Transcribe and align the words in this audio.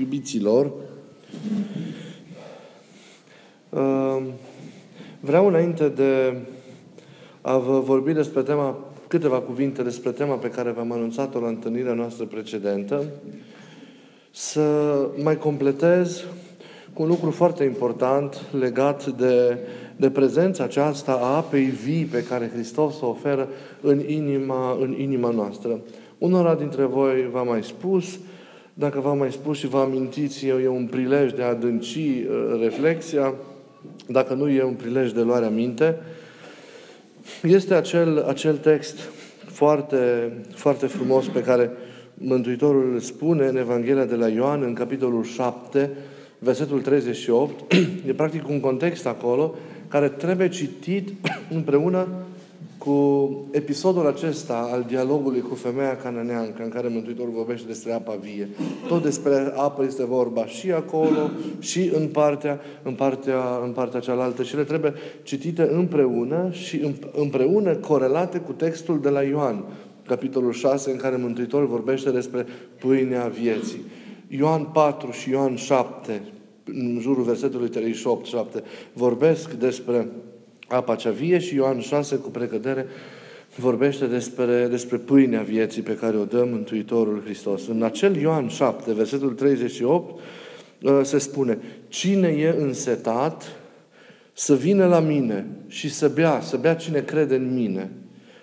iubiților, 0.00 0.70
uh, 3.68 4.22
vreau 5.20 5.46
înainte 5.46 5.88
de 5.88 6.36
a 7.40 7.56
vă 7.58 7.80
vorbi 7.80 8.12
despre 8.12 8.42
tema, 8.42 8.78
câteva 9.08 9.40
cuvinte 9.40 9.82
despre 9.82 10.10
tema 10.10 10.34
pe 10.34 10.48
care 10.48 10.70
v-am 10.70 10.92
anunțat-o 10.92 11.40
la 11.40 11.48
întâlnirea 11.48 11.94
noastră 11.94 12.24
precedentă, 12.24 13.04
să 14.30 14.96
mai 15.22 15.38
completez 15.38 16.24
cu 16.92 17.02
un 17.02 17.08
lucru 17.08 17.30
foarte 17.30 17.64
important 17.64 18.40
legat 18.58 19.06
de, 19.06 19.58
de 19.96 20.10
prezența 20.10 20.64
aceasta 20.64 21.12
a 21.12 21.36
apei 21.36 21.64
vii 21.64 22.04
pe 22.04 22.24
care 22.24 22.50
Hristos 22.54 23.00
o 23.00 23.06
oferă 23.06 23.48
în 23.80 24.08
inima, 24.08 24.76
în 24.80 24.92
inima 24.98 25.30
noastră. 25.30 25.80
Unora 26.18 26.54
dintre 26.54 26.84
voi 26.84 27.28
v-am 27.32 27.46
mai 27.46 27.62
spus, 27.62 28.18
dacă 28.80 29.00
v-am 29.00 29.18
mai 29.18 29.32
spus 29.32 29.58
și 29.58 29.66
vă 29.66 29.78
amintiți, 29.78 30.46
e 30.46 30.68
un 30.68 30.86
prilej 30.86 31.32
de 31.32 31.42
a 31.42 31.48
adânci 31.48 31.98
uh, 31.98 32.60
reflexia, 32.60 33.34
dacă 34.06 34.34
nu 34.34 34.48
e 34.48 34.62
un 34.62 34.74
prilej 34.74 35.12
de 35.12 35.20
luare 35.20 35.48
minte, 35.48 35.96
este 37.42 37.74
acel, 37.74 38.24
acel 38.28 38.56
text 38.56 38.98
foarte, 39.46 40.32
foarte 40.54 40.86
frumos 40.86 41.26
pe 41.26 41.42
care 41.42 41.70
Mântuitorul 42.14 42.92
îl 42.92 43.00
spune 43.00 43.46
în 43.46 43.56
Evanghelia 43.56 44.04
de 44.04 44.14
la 44.14 44.28
Ioan, 44.28 44.62
în 44.62 44.74
capitolul 44.74 45.24
7, 45.24 45.90
versetul 46.38 46.80
38. 46.80 47.72
E 48.08 48.12
practic 48.12 48.48
un 48.48 48.60
context 48.60 49.06
acolo 49.06 49.54
care 49.88 50.08
trebuie 50.08 50.48
citit 50.48 51.08
împreună 51.56 52.08
cu 52.84 53.30
episodul 53.50 54.06
acesta 54.06 54.68
al 54.72 54.84
dialogului 54.88 55.40
cu 55.40 55.54
femeia 55.54 55.96
cananeancă, 55.96 56.62
în 56.62 56.68
care 56.68 56.88
Mântuitorul 56.88 57.32
vorbește 57.32 57.66
despre 57.66 57.92
apa 57.92 58.18
vie. 58.20 58.48
Tot 58.88 59.02
despre 59.02 59.52
apă 59.56 59.84
este 59.84 60.04
vorba 60.04 60.46
și 60.46 60.70
acolo, 60.72 61.30
și 61.58 61.90
în 61.94 62.08
partea, 62.08 62.60
în 62.82 62.92
partea, 62.92 63.60
în 63.64 63.72
partea 63.72 64.00
cealaltă. 64.00 64.42
Și 64.42 64.56
le 64.56 64.64
trebuie 64.64 64.92
citite 65.22 65.68
împreună 65.72 66.48
și 66.50 66.94
împreună 67.12 67.74
corelate 67.74 68.38
cu 68.38 68.52
textul 68.52 69.00
de 69.00 69.08
la 69.08 69.22
Ioan, 69.22 69.64
capitolul 70.06 70.52
6, 70.52 70.90
în 70.90 70.96
care 70.96 71.16
Mântuitorul 71.16 71.66
vorbește 71.66 72.10
despre 72.10 72.46
pâinea 72.78 73.26
vieții. 73.26 73.80
Ioan 74.28 74.64
4 74.64 75.10
și 75.10 75.30
Ioan 75.30 75.56
7, 75.56 76.22
în 76.64 76.98
jurul 77.00 77.22
versetului 77.22 77.68
38, 77.68 78.26
7, 78.26 78.62
vorbesc 78.92 79.52
despre 79.52 80.08
apa 80.70 80.94
cea 80.94 81.10
vie 81.10 81.38
și 81.38 81.54
Ioan 81.54 81.80
6 81.80 82.16
cu 82.16 82.30
precădere 82.30 82.86
vorbește 83.56 84.06
despre, 84.06 84.66
despre 84.66 84.96
pâinea 84.96 85.42
vieții 85.42 85.82
pe 85.82 85.96
care 85.96 86.16
o 86.16 86.24
dă 86.24 86.46
Mântuitorul 86.50 87.22
Hristos. 87.24 87.66
În 87.66 87.82
acel 87.82 88.16
Ioan 88.16 88.48
7, 88.48 88.92
versetul 88.92 89.32
38, 89.32 90.20
uh, 90.82 91.00
se 91.02 91.18
spune, 91.18 91.58
cine 91.88 92.28
e 92.28 92.54
însetat 92.58 93.44
să 94.32 94.54
vină 94.54 94.86
la 94.86 95.00
mine 95.00 95.46
și 95.66 95.90
să 95.90 96.08
bea, 96.08 96.40
să 96.40 96.56
bea 96.56 96.74
cine 96.74 97.00
crede 97.00 97.34
în 97.34 97.54
mine. 97.54 97.90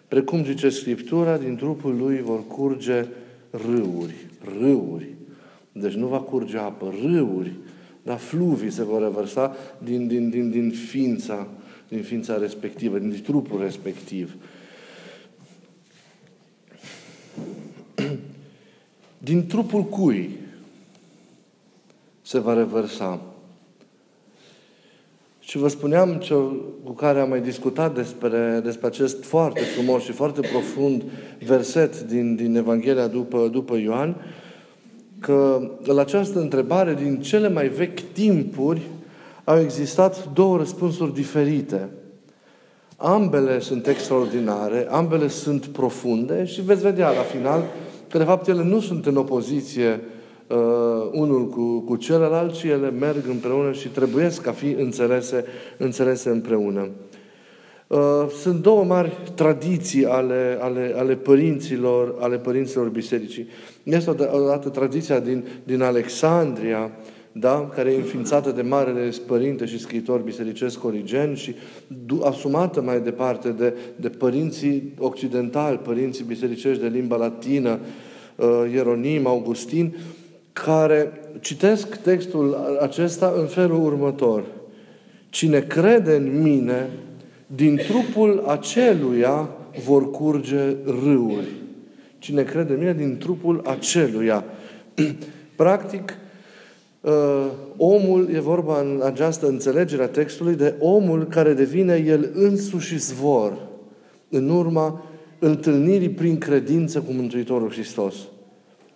Precum 0.07 0.45
zice 0.45 0.69
Scriptura, 0.69 1.37
din 1.37 1.55
trupul 1.55 1.95
lui 1.97 2.21
vor 2.21 2.47
curge 2.47 3.05
râuri. 3.49 4.15
Râuri. 4.59 5.13
Deci 5.71 5.93
nu 5.93 6.07
va 6.07 6.19
curge 6.19 6.57
apă, 6.57 6.93
râuri. 7.01 7.53
Dar 8.03 8.17
fluvii 8.17 8.71
se 8.71 8.83
vor 8.83 9.01
revărsa 9.01 9.55
din, 9.83 10.07
din, 10.07 10.29
din, 10.29 10.49
din 10.49 10.71
ființa 10.71 11.47
din 11.87 12.01
ființa 12.01 12.37
respectivă, 12.37 12.97
din 12.97 13.21
trupul 13.23 13.61
respectiv. 13.61 14.35
Din 19.17 19.47
trupul 19.47 19.83
cui 19.83 20.29
se 22.21 22.39
va 22.39 22.53
revărsa? 22.53 23.21
Și 25.39 25.57
vă 25.57 25.67
spuneam, 25.67 26.15
cel 26.15 26.51
cu 26.83 26.91
care 26.91 27.19
am 27.19 27.29
mai 27.29 27.41
discutat 27.41 27.95
despre, 27.95 28.59
despre 28.63 28.87
acest 28.87 29.23
foarte 29.23 29.59
frumos 29.59 30.03
și 30.03 30.11
foarte 30.11 30.41
profund 30.41 31.03
verset 31.45 32.01
din, 32.01 32.35
din 32.35 32.55
Evanghelia 32.55 33.07
după, 33.07 33.47
după 33.47 33.77
Ioan, 33.77 34.15
că 35.19 35.69
la 35.83 36.01
această 36.01 36.39
întrebare, 36.39 36.93
din 36.93 37.21
cele 37.21 37.49
mai 37.49 37.67
vechi 37.67 37.99
timpuri, 37.99 38.81
au 39.47 39.59
existat 39.59 40.33
două 40.33 40.57
răspunsuri 40.57 41.13
diferite. 41.13 41.89
Ambele 42.97 43.59
sunt 43.59 43.87
extraordinare, 43.87 44.87
ambele 44.89 45.27
sunt 45.27 45.65
profunde 45.65 46.45
și 46.45 46.61
veți 46.61 46.81
vedea 46.81 47.09
la 47.09 47.21
final 47.21 47.63
că 48.09 48.17
de 48.17 48.23
fapt 48.23 48.47
ele 48.47 48.63
nu 48.63 48.79
sunt 48.79 49.05
în 49.05 49.15
opoziție 49.15 50.01
uh, 50.47 50.57
unul 51.11 51.47
cu, 51.47 51.79
cu 51.79 51.95
celălalt, 51.95 52.53
ci 52.53 52.63
ele 52.63 52.89
merg 52.89 53.27
împreună 53.27 53.71
și 53.71 53.87
trebuie 53.87 54.31
ca 54.41 54.51
fi 54.51 54.69
înțelese, 54.69 55.45
înțelese 55.77 56.29
împreună. 56.29 56.89
Uh, 57.87 57.99
sunt 58.41 58.61
două 58.61 58.83
mari 58.83 59.17
tradiții 59.35 60.05
ale, 60.05 60.57
ale, 60.61 60.93
ale, 60.97 61.15
părinților, 61.15 62.15
ale 62.19 62.37
părinților 62.37 62.89
bisericii. 62.89 63.47
Este 63.83 64.09
odată 64.09 64.69
tradiția 64.69 65.19
din, 65.19 65.45
din 65.63 65.81
Alexandria, 65.81 66.91
da? 67.39 67.69
care 67.75 67.91
e 67.91 67.95
înființată 67.95 68.51
de 68.51 68.61
Marele 68.61 69.11
Părinte 69.25 69.65
și 69.65 69.79
scriitor 69.79 70.19
bisericesc 70.19 70.83
Origen 70.83 71.35
și 71.35 71.55
asumată 72.23 72.81
mai 72.81 73.01
departe 73.01 73.49
de, 73.49 73.73
de 73.95 74.09
părinții 74.09 74.93
occidentali, 74.97 75.77
părinții 75.77 76.23
bisericești 76.23 76.81
de 76.81 76.87
limba 76.87 77.15
latină, 77.15 77.79
uh, 78.35 78.47
Ieronim, 78.73 79.27
Augustin, 79.27 79.95
care 80.53 81.11
citesc 81.39 81.95
textul 81.95 82.77
acesta 82.81 83.33
în 83.37 83.45
felul 83.45 83.83
următor. 83.83 84.43
Cine 85.29 85.59
crede 85.59 86.15
în 86.15 86.41
mine, 86.41 86.89
din 87.47 87.75
trupul 87.75 88.43
aceluia 88.47 89.49
vor 89.85 90.11
curge 90.11 90.75
râuri. 90.85 91.47
Cine 92.19 92.43
crede 92.43 92.73
în 92.73 92.79
mine, 92.79 92.93
din 92.93 93.17
trupul 93.17 93.61
aceluia. 93.65 94.43
Practic, 95.55 96.03
uh, 96.09 96.26
omul, 97.77 98.29
e 98.33 98.39
vorba 98.39 98.79
în 98.79 99.01
această 99.03 99.47
înțelegere 99.47 100.03
a 100.03 100.07
textului, 100.07 100.55
de 100.55 100.75
omul 100.79 101.23
care 101.23 101.53
devine 101.53 102.03
el 102.07 102.29
însuși 102.33 102.97
zvor 102.97 103.57
în 104.29 104.49
urma 104.49 105.03
întâlnirii 105.39 106.09
prin 106.09 106.37
credință 106.37 106.99
cu 107.01 107.11
Mântuitorul 107.11 107.71
Hristos. 107.71 108.15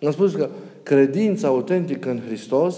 Am 0.02 0.10
spus 0.10 0.34
că 0.34 0.48
credința 0.82 1.48
autentică 1.48 2.10
în 2.10 2.20
Hristos 2.26 2.76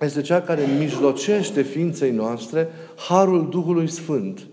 este 0.00 0.20
cea 0.20 0.40
care 0.40 0.62
mijlocește 0.78 1.62
ființei 1.62 2.10
noastre 2.10 2.68
harul 3.08 3.48
Duhului 3.50 3.88
Sfânt. 3.88 4.46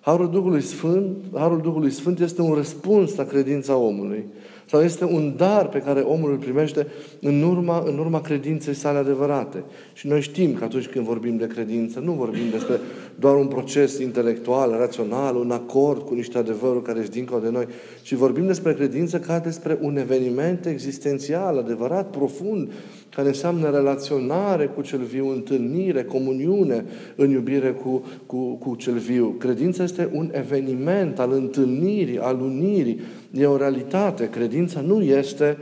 Harul 0.00 0.30
Duhului 0.30 0.60
Sfânt, 0.60 1.16
harul 1.34 1.60
Duhului 1.60 1.90
Sfânt 1.90 2.20
este 2.20 2.42
un 2.42 2.54
răspuns 2.54 3.14
la 3.14 3.24
credința 3.24 3.76
omului. 3.76 4.24
Sau 4.68 4.80
este 4.80 5.04
un 5.04 5.34
dar 5.36 5.68
pe 5.68 5.78
care 5.78 6.00
omul 6.00 6.30
îl 6.30 6.36
primește 6.36 6.86
în 7.20 7.42
urma, 7.42 7.82
în 7.86 7.98
urma 7.98 8.20
credinței 8.20 8.74
sale 8.74 8.98
adevărate. 8.98 9.64
Și 9.92 10.06
noi 10.06 10.20
știm 10.20 10.54
că 10.54 10.64
atunci 10.64 10.86
când 10.86 11.04
vorbim 11.04 11.36
de 11.36 11.46
credință, 11.46 12.00
nu 12.00 12.12
vorbim 12.12 12.50
despre 12.50 12.80
doar 13.18 13.36
un 13.36 13.46
proces 13.46 13.98
intelectual, 13.98 14.70
rațional, 14.78 15.36
un 15.36 15.50
acord 15.50 16.02
cu 16.02 16.14
niște 16.14 16.38
adevăruri 16.38 16.84
care 16.84 17.00
sunt 17.00 17.10
dincolo 17.10 17.40
de 17.40 17.50
noi, 17.50 17.66
ci 18.02 18.14
vorbim 18.14 18.46
despre 18.46 18.74
credință 18.74 19.18
ca 19.18 19.38
despre 19.38 19.78
un 19.80 19.96
eveniment 19.96 20.66
existențial, 20.66 21.58
adevărat, 21.58 22.10
profund, 22.10 22.70
care 23.14 23.28
înseamnă 23.28 23.70
relaționare 23.70 24.66
cu 24.66 24.82
cel 24.82 25.02
viu, 25.02 25.30
întâlnire, 25.30 26.04
comuniune 26.04 26.84
în 27.16 27.30
iubire 27.30 27.72
cu, 27.72 28.04
cu, 28.26 28.54
cu 28.54 28.74
cel 28.74 28.96
viu. 28.98 29.34
Credința 29.38 29.82
este 29.82 30.10
un 30.12 30.30
eveniment 30.32 31.18
al 31.18 31.32
întâlnirii, 31.32 32.18
al 32.18 32.40
unirii, 32.40 33.00
e 33.36 33.46
o 33.46 33.56
realitate. 33.56 34.28
Credința 34.28 34.80
nu 34.80 35.02
este, 35.02 35.58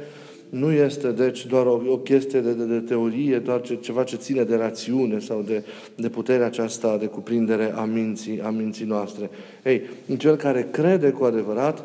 nu 0.49 0.73
este 0.73 1.09
deci 1.09 1.47
doar 1.47 1.67
o, 1.67 1.81
o 1.89 1.99
chestie 1.99 2.41
de, 2.41 2.53
de, 2.53 2.65
de 2.65 2.79
teorie, 2.79 3.39
doar 3.39 3.61
ce, 3.61 3.77
ceva 3.77 4.03
ce 4.03 4.17
ține 4.17 4.43
de 4.43 4.57
rațiune 4.57 5.19
sau 5.19 5.43
de, 5.43 5.65
de 5.97 6.09
puterea 6.09 6.47
aceasta 6.47 6.97
de 6.97 7.07
cuprindere 7.07 7.73
a 7.77 7.85
minții, 7.85 8.41
a 8.41 8.51
minții 8.51 8.87
noastre. 8.87 9.31
Ei, 9.65 9.83
cel 10.17 10.37
care 10.37 10.69
crede 10.71 11.11
cu 11.11 11.25
adevărat, 11.25 11.85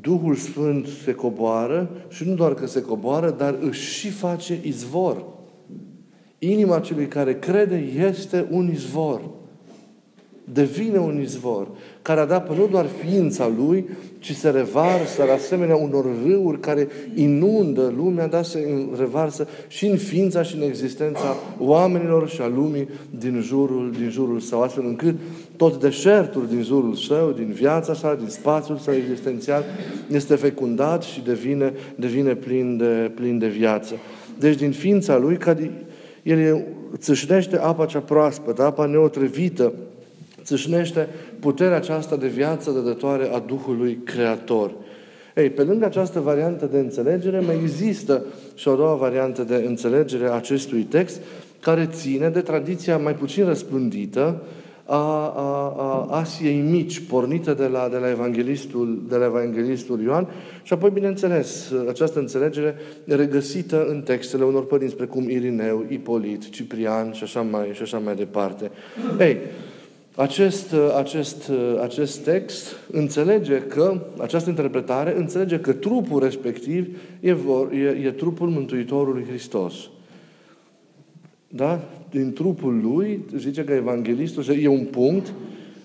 Duhul 0.00 0.34
Sfânt 0.34 0.86
se 1.04 1.12
coboară 1.12 1.90
și 2.08 2.28
nu 2.28 2.34
doar 2.34 2.54
că 2.54 2.66
se 2.66 2.80
coboară, 2.80 3.34
dar 3.38 3.56
își 3.60 3.98
și 3.98 4.10
face 4.10 4.60
izvor. 4.62 5.24
Inima 6.38 6.78
celui 6.78 7.06
care 7.06 7.38
crede 7.38 7.92
este 8.08 8.46
un 8.50 8.70
izvor. 8.72 9.39
Devine 10.52 10.98
un 10.98 11.20
izvor 11.20 11.68
care 12.02 12.20
adapă 12.20 12.54
nu 12.54 12.66
doar 12.66 12.86
ființa 13.04 13.52
lui, 13.56 13.88
ci 14.18 14.34
se 14.34 14.50
revarsă 14.50 15.24
la 15.24 15.32
asemenea 15.32 15.76
unor 15.76 16.06
râuri 16.24 16.60
care 16.60 16.88
inundă 17.14 17.92
lumea, 17.96 18.26
dar 18.26 18.44
se 18.44 18.88
revarsă 18.98 19.48
și 19.68 19.86
în 19.86 19.96
ființa 19.96 20.42
și 20.42 20.56
în 20.56 20.62
existența 20.62 21.36
oamenilor 21.58 22.28
și 22.28 22.40
a 22.40 22.46
lumii 22.46 22.88
din 23.18 23.40
jurul, 23.40 23.94
din 23.98 24.10
jurul 24.10 24.40
său, 24.40 24.62
astfel 24.62 24.84
încât 24.86 25.14
tot 25.56 25.80
deșertul 25.80 26.46
din 26.48 26.62
jurul 26.62 26.94
său, 26.94 27.30
din 27.30 27.52
viața 27.52 27.94
sa, 27.94 28.14
din 28.14 28.28
spațiul 28.28 28.76
său 28.76 28.94
existențial, 28.94 29.64
este 30.10 30.34
fecundat 30.34 31.02
și 31.02 31.22
devine, 31.24 31.72
devine 31.94 32.34
plin, 32.34 32.76
de, 32.76 33.10
plin 33.14 33.38
de 33.38 33.48
viață. 33.48 33.94
Deci 34.38 34.56
din 34.56 34.70
ființa 34.70 35.18
Lui, 35.18 35.36
ca 35.36 35.56
El 36.22 36.64
țâșnește 36.96 37.58
apa 37.58 37.86
cea 37.86 37.98
proaspătă, 38.00 38.62
apa 38.62 38.86
neotrăvită, 38.86 39.72
țâșnește 40.50 41.08
puterea 41.40 41.76
aceasta 41.76 42.16
de 42.16 42.26
viață 42.26 42.70
dădătoare 42.70 43.30
a 43.32 43.38
Duhului 43.38 43.98
Creator. 44.04 44.70
Ei, 45.36 45.50
pe 45.50 45.62
lângă 45.62 45.84
această 45.84 46.20
variantă 46.20 46.66
de 46.66 46.78
înțelegere, 46.78 47.40
mai 47.40 47.58
există 47.62 48.24
și 48.54 48.68
o 48.68 48.74
doua 48.74 48.94
variantă 48.94 49.42
de 49.42 49.64
înțelegere 49.66 50.26
a 50.26 50.32
acestui 50.32 50.82
text, 50.82 51.20
care 51.60 51.88
ține 51.92 52.28
de 52.28 52.40
tradiția 52.40 52.98
mai 52.98 53.14
puțin 53.14 53.44
răspândită 53.44 54.42
a, 54.84 54.96
a, 55.36 55.74
a 55.76 56.18
Asiei 56.18 56.60
mici, 56.60 57.00
pornită 57.00 57.54
de 57.54 57.66
la, 57.66 57.88
de, 57.90 57.96
la 57.96 58.10
evanghelistul, 58.10 59.02
de 59.08 59.16
la 59.16 59.24
evanghelistul 59.24 60.02
Ioan 60.02 60.28
și 60.62 60.72
apoi, 60.72 60.90
bineînțeles, 60.90 61.72
această 61.88 62.18
înțelegere 62.18 62.74
regăsită 63.06 63.86
în 63.88 64.00
textele 64.00 64.44
unor 64.44 64.66
părinți 64.66 64.96
precum 64.96 65.28
Irineu, 65.28 65.84
Ipolit, 65.88 66.50
Ciprian 66.50 67.12
și 67.12 67.22
așa 67.22 67.40
mai, 67.40 67.70
și 67.72 67.82
așa 67.82 67.98
mai 67.98 68.14
departe. 68.14 68.70
Ei, 69.18 69.36
acest, 70.20 70.74
acest, 70.96 71.50
acest 71.82 72.18
text 72.18 72.76
înțelege 72.90 73.58
că, 73.58 74.00
această 74.18 74.48
interpretare 74.48 75.16
înțelege 75.16 75.58
că 75.58 75.72
trupul 75.72 76.22
respectiv 76.22 76.96
e, 77.20 77.32
vor, 77.32 77.72
e, 77.72 78.06
e 78.06 78.10
trupul 78.10 78.48
Mântuitorului 78.48 79.24
Hristos. 79.28 79.74
Da? 81.48 81.80
Din 82.10 82.32
trupul 82.32 82.80
lui, 82.82 83.24
zice 83.36 83.64
că 83.64 83.72
evanghelistul 83.72 84.44
e 84.60 84.68
un 84.68 84.84
punct, 84.84 85.32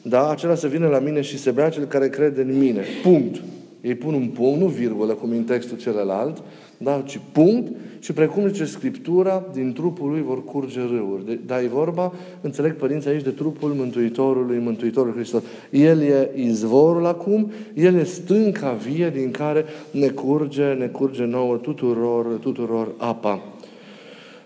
da? 0.01 0.29
acela 0.29 0.55
să 0.55 0.67
vină 0.67 0.87
la 0.87 0.99
mine 0.99 1.21
și 1.21 1.37
să 1.37 1.51
bea 1.51 1.69
cel 1.69 1.85
care 1.85 2.09
crede 2.09 2.41
în 2.41 2.57
mine. 2.57 2.83
Punct. 3.03 3.41
Ei 3.81 3.95
pun 3.95 4.13
un 4.13 4.27
punct, 4.27 4.59
nu 4.59 4.67
virgulă, 4.67 5.13
cum 5.13 5.29
în 5.29 5.43
textul 5.43 5.77
celălalt, 5.77 6.43
da? 6.77 7.03
ci 7.05 7.19
punct 7.31 7.71
și 8.05 8.13
precum 8.13 8.47
zice 8.47 8.65
Scriptura, 8.65 9.43
din 9.53 9.73
trupul 9.73 10.09
lui 10.09 10.21
vor 10.21 10.43
curge 10.43 10.79
râuri. 10.79 11.39
Dar 11.45 11.61
e 11.61 11.67
vorba, 11.67 12.13
înțeleg 12.41 12.75
părinții 12.75 13.09
aici, 13.09 13.23
de 13.23 13.29
trupul 13.29 13.69
Mântuitorului, 13.69 14.59
Mântuitorul 14.59 15.13
Hristos. 15.13 15.43
El 15.69 16.01
e 16.01 16.31
izvorul 16.35 17.05
acum, 17.05 17.51
El 17.73 17.95
e 17.95 18.03
stânca 18.03 18.71
vie 18.71 19.09
din 19.09 19.31
care 19.31 19.65
ne 19.91 20.07
curge, 20.07 20.73
ne 20.73 20.87
curge 20.87 21.23
nouă 21.23 21.57
tuturor, 21.57 22.25
tuturor 22.25 22.91
apa. 22.97 23.43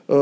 Uh, 0.06 0.18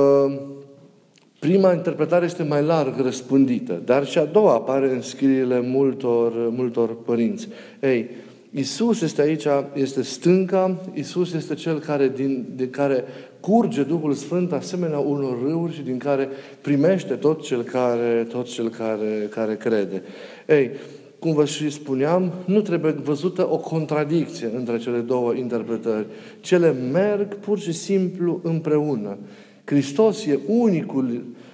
Prima 1.40 1.74
interpretare 1.74 2.26
este 2.26 2.44
mai 2.44 2.64
larg 2.64 3.00
răspândită, 3.00 3.82
dar 3.86 4.06
și 4.06 4.18
a 4.18 4.26
doua 4.26 4.54
apare 4.54 4.90
în 4.94 5.02
scrierile 5.02 5.60
multor, 5.60 6.34
multor 6.50 6.96
părinți. 7.06 7.48
Ei, 7.82 8.10
Isus 8.58 9.02
este 9.02 9.22
aici, 9.22 9.46
este 9.74 10.02
stânca, 10.02 10.80
Isus 10.94 11.34
este 11.34 11.54
cel 11.54 11.80
care, 11.80 12.12
din, 12.16 12.46
din 12.56 12.70
care 12.70 13.04
curge 13.40 13.84
Duhul 13.84 14.14
Sfânt 14.14 14.52
asemenea 14.52 15.00
unor 15.00 15.42
râuri 15.42 15.74
și 15.74 15.82
din 15.82 15.98
care 15.98 16.30
primește 16.62 17.14
tot 17.14 17.42
cel 17.42 17.64
care, 17.64 18.28
tot 18.30 18.46
cel 18.46 18.70
care, 18.70 19.28
care 19.30 19.56
crede. 19.56 20.04
Ei, 20.48 20.72
cum 21.20 21.34
vă 21.34 21.46
și 21.46 21.70
spuneam, 21.70 22.34
nu 22.46 22.62
trebuie 22.62 22.92
văzută 22.92 23.52
o 23.52 23.58
contradicție 23.58 24.52
între 24.56 24.78
cele 24.78 25.00
două 25.00 25.34
interpretări. 25.34 26.06
Cele 26.40 26.72
merg 26.92 27.36
pur 27.36 27.60
și 27.60 27.72
simplu 27.72 28.40
împreună. 28.44 29.18
Hristos 29.66 30.26
e 30.26 30.40
unicul 30.48 31.06
Uh, 31.12 31.14
uh, 31.14 31.47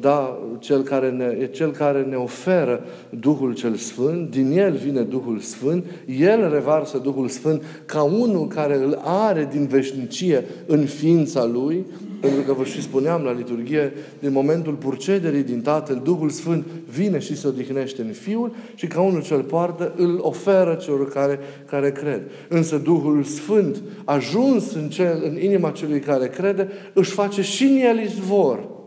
da, 0.00 0.38
cel 0.58 0.82
care, 0.82 1.10
ne, 1.10 1.36
e 1.40 1.46
cel 1.46 1.70
care 1.70 2.02
ne 2.02 2.16
oferă 2.16 2.84
Duhul 3.10 3.54
cel 3.54 3.74
Sfânt, 3.74 4.30
din 4.30 4.58
El 4.58 4.72
vine 4.72 5.00
Duhul 5.00 5.38
Sfânt, 5.38 5.84
El 6.18 6.50
revarsă 6.52 6.98
Duhul 6.98 7.28
Sfânt 7.28 7.62
ca 7.84 8.02
unul 8.02 8.46
care 8.46 8.76
îl 8.76 9.00
are 9.04 9.48
din 9.52 9.66
veșnicie 9.66 10.44
în 10.66 10.84
ființa 10.84 11.44
Lui, 11.44 11.86
pentru 12.20 12.40
că 12.40 12.52
vă 12.52 12.64
și 12.64 12.82
spuneam 12.82 13.22
la 13.22 13.32
liturghie, 13.32 13.92
din 14.18 14.32
momentul 14.32 14.74
purcederii 14.74 15.42
din 15.42 15.60
Tatăl, 15.60 16.00
Duhul 16.04 16.30
Sfânt 16.30 16.66
vine 16.90 17.18
și 17.18 17.36
se 17.36 17.46
odihnește 17.46 18.02
în 18.02 18.12
Fiul 18.12 18.52
și 18.74 18.86
ca 18.86 19.00
unul 19.00 19.22
ce 19.22 19.34
îl 19.34 19.42
poartă, 19.42 19.92
îl 19.96 20.18
oferă 20.20 20.74
celor 20.74 21.08
care, 21.08 21.38
care 21.66 21.92
cred. 21.92 22.20
Însă 22.48 22.76
Duhul 22.76 23.22
Sfânt, 23.22 23.82
ajuns 24.04 24.74
în, 24.74 24.88
cel, 24.88 25.22
în 25.24 25.42
inima 25.42 25.70
celui 25.70 26.00
care 26.00 26.28
crede, 26.28 26.68
își 26.92 27.10
face 27.10 27.42
și 27.42 27.64
în 27.64 27.76
el 27.76 27.98
izvor 27.98 28.78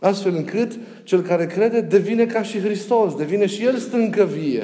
Astfel 0.00 0.34
încât 0.34 0.78
cel 1.02 1.20
care 1.20 1.46
crede 1.46 1.80
devine 1.80 2.26
ca 2.26 2.42
și 2.42 2.60
Hristos, 2.60 3.14
devine 3.14 3.46
și 3.46 3.64
El 3.64 3.76
stâncă 3.76 4.24
vie, 4.24 4.62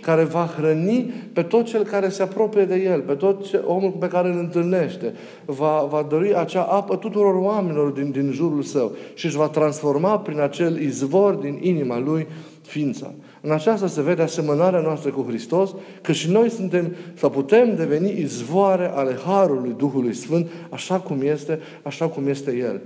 care 0.00 0.24
va 0.24 0.50
hrăni 0.56 1.12
pe 1.32 1.42
tot 1.42 1.64
cel 1.64 1.84
care 1.84 2.08
se 2.08 2.22
apropie 2.22 2.64
de 2.64 2.74
El, 2.74 3.00
pe 3.00 3.12
tot 3.12 3.48
ce, 3.48 3.56
omul 3.56 3.90
pe 3.90 4.08
care 4.08 4.28
îl 4.28 4.38
întâlnește. 4.38 5.14
Va, 5.44 5.86
va 5.90 6.06
dori 6.08 6.34
acea 6.34 6.62
apă 6.62 6.96
tuturor 6.96 7.34
oamenilor 7.34 7.90
din, 7.90 8.10
din 8.10 8.30
jurul 8.32 8.62
său 8.62 8.92
și 9.14 9.26
își 9.26 9.36
va 9.36 9.48
transforma 9.48 10.18
prin 10.18 10.40
acel 10.40 10.80
izvor 10.80 11.34
din 11.34 11.58
inima 11.60 11.98
lui 11.98 12.26
ființa. 12.62 13.12
În 13.40 13.50
aceasta 13.50 13.86
se 13.86 14.02
vede 14.02 14.22
asemănarea 14.22 14.80
noastră 14.80 15.10
cu 15.10 15.24
Hristos, 15.28 15.74
că 16.02 16.12
și 16.12 16.30
noi 16.30 16.50
suntem 16.50 16.94
sau 17.14 17.30
putem 17.30 17.76
deveni 17.76 18.20
izvoare 18.20 18.90
ale 18.94 19.16
Harului 19.26 19.74
Duhului 19.76 20.14
Sfânt, 20.14 20.50
așa 20.70 21.00
cum 21.00 21.22
este, 21.22 21.58
așa 21.82 22.08
cum 22.08 22.28
este 22.28 22.56
El. 22.56 22.80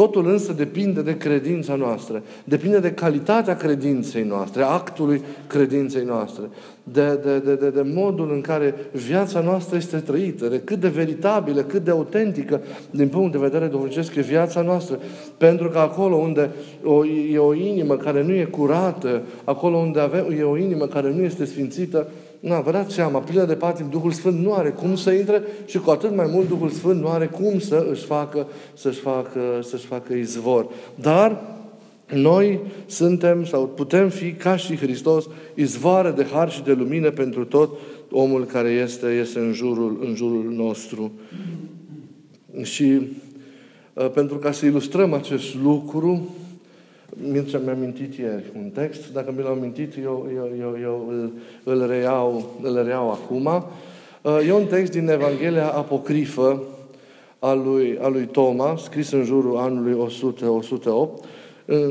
Totul 0.00 0.28
însă 0.28 0.52
depinde 0.52 1.02
de 1.02 1.16
credința 1.16 1.74
noastră, 1.74 2.22
depinde 2.44 2.78
de 2.78 2.92
calitatea 2.92 3.56
credinței 3.56 4.22
noastre, 4.22 4.62
actului 4.62 5.22
credinței 5.46 6.04
noastre, 6.04 6.44
de, 6.82 7.20
de, 7.24 7.38
de, 7.38 7.54
de, 7.54 7.70
de 7.70 7.82
modul 7.94 8.32
în 8.32 8.40
care 8.40 8.74
viața 8.92 9.40
noastră 9.40 9.76
este 9.76 9.96
trăită, 9.96 10.46
de 10.46 10.60
cât 10.60 10.80
de 10.80 10.88
veritabilă, 10.88 11.62
cât 11.62 11.84
de 11.84 11.90
autentică 11.90 12.60
din 12.90 13.08
punct 13.08 13.32
de 13.32 13.38
vedere 13.38 13.66
duhovnicesc 13.66 14.14
e 14.14 14.20
viața 14.20 14.62
noastră. 14.62 14.98
Pentru 15.36 15.68
că 15.68 15.78
acolo 15.78 16.16
unde 16.16 16.50
o, 16.84 17.06
e 17.06 17.38
o 17.38 17.54
inimă 17.54 17.96
care 17.96 18.22
nu 18.22 18.32
e 18.32 18.44
curată, 18.44 19.22
acolo 19.44 19.76
unde 19.76 20.00
avem, 20.00 20.24
e 20.38 20.42
o 20.42 20.56
inimă 20.56 20.86
care 20.86 21.12
nu 21.12 21.22
este 21.22 21.44
sfințită, 21.44 22.06
Na, 22.40 22.60
vă 22.60 22.70
dați 22.70 22.94
seama, 22.94 23.18
plină 23.18 23.44
de 23.44 23.54
patim, 23.54 23.88
Duhul 23.90 24.10
Sfânt 24.10 24.38
nu 24.38 24.52
are 24.52 24.70
cum 24.70 24.96
să 24.96 25.10
intre 25.10 25.42
și 25.64 25.78
cu 25.78 25.90
atât 25.90 26.14
mai 26.14 26.26
mult 26.30 26.48
Duhul 26.48 26.68
Sfânt 26.68 27.00
nu 27.00 27.08
are 27.08 27.26
cum 27.26 27.58
să 27.58 27.86
își 27.90 28.04
facă, 28.04 28.46
să-și 28.74 29.00
facă, 29.00 29.40
să-și 29.62 29.86
facă 29.86 30.12
izvor. 30.12 30.66
Dar 30.94 31.40
noi 32.14 32.60
suntem 32.86 33.44
sau 33.44 33.66
putem 33.66 34.08
fi 34.08 34.32
ca 34.32 34.56
și 34.56 34.76
Hristos 34.76 35.24
izvoare 35.54 36.10
de 36.10 36.26
har 36.32 36.50
și 36.50 36.62
de 36.62 36.72
lumină 36.72 37.10
pentru 37.10 37.44
tot 37.44 37.70
omul 38.10 38.44
care 38.44 38.68
este, 38.68 39.06
este 39.06 39.38
în, 39.38 39.52
jurul, 39.52 40.00
în 40.06 40.14
jurul 40.14 40.52
nostru. 40.56 41.12
Și 42.62 43.00
uh, 43.92 44.10
pentru 44.10 44.36
ca 44.36 44.52
să 44.52 44.66
ilustrăm 44.66 45.12
acest 45.12 45.54
lucru, 45.54 46.28
Mircea 47.16 47.58
mi-a 47.58 47.74
mintit 47.74 48.14
ieri 48.14 48.52
un 48.56 48.70
text, 48.70 49.12
dacă 49.12 49.32
mi 49.36 49.42
l-au 49.42 49.54
mintit, 49.54 49.94
eu, 50.02 50.28
eu, 50.34 50.50
eu, 50.60 50.78
eu 50.82 51.06
îl, 51.08 51.32
îl, 51.64 51.86
reiau, 51.86 52.50
îl 52.62 52.84
reiau 52.84 53.10
acum. 53.10 53.46
Uh, 54.22 54.46
e 54.46 54.52
un 54.52 54.66
text 54.66 54.92
din 54.92 55.08
Evanghelia 55.08 55.66
Apocrifă 55.66 56.62
a 57.38 57.52
lui, 57.52 57.98
a 58.00 58.08
lui 58.08 58.26
Toma, 58.26 58.76
scris 58.76 59.10
în 59.10 59.24
jurul 59.24 59.56
anului 59.56 60.06
100-108, 61.66 61.88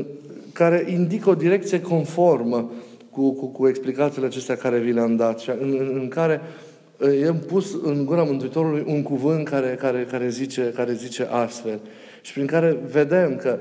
care 0.52 0.86
indică 0.88 1.30
o 1.30 1.34
direcție 1.34 1.80
conformă 1.80 2.70
cu, 3.10 3.32
cu, 3.32 3.46
cu 3.46 3.68
explicațiile 3.68 4.26
acestea 4.26 4.56
care 4.56 4.78
vi 4.78 4.92
le-am 4.92 5.16
dat, 5.16 5.44
în, 5.60 5.76
în, 5.78 5.98
în 6.00 6.08
care 6.08 6.40
uh, 6.98 7.20
i-am 7.20 7.38
pus 7.46 7.76
în 7.82 8.04
gura 8.04 8.22
Mântuitorului 8.22 8.84
un 8.86 9.02
cuvânt 9.02 9.48
care, 9.48 9.76
care, 9.80 10.06
care, 10.10 10.28
zice, 10.28 10.72
care 10.74 10.92
zice 10.92 11.28
astfel 11.30 11.80
și 12.22 12.32
prin 12.32 12.46
care 12.46 12.78
vedem 12.90 13.36
că 13.36 13.58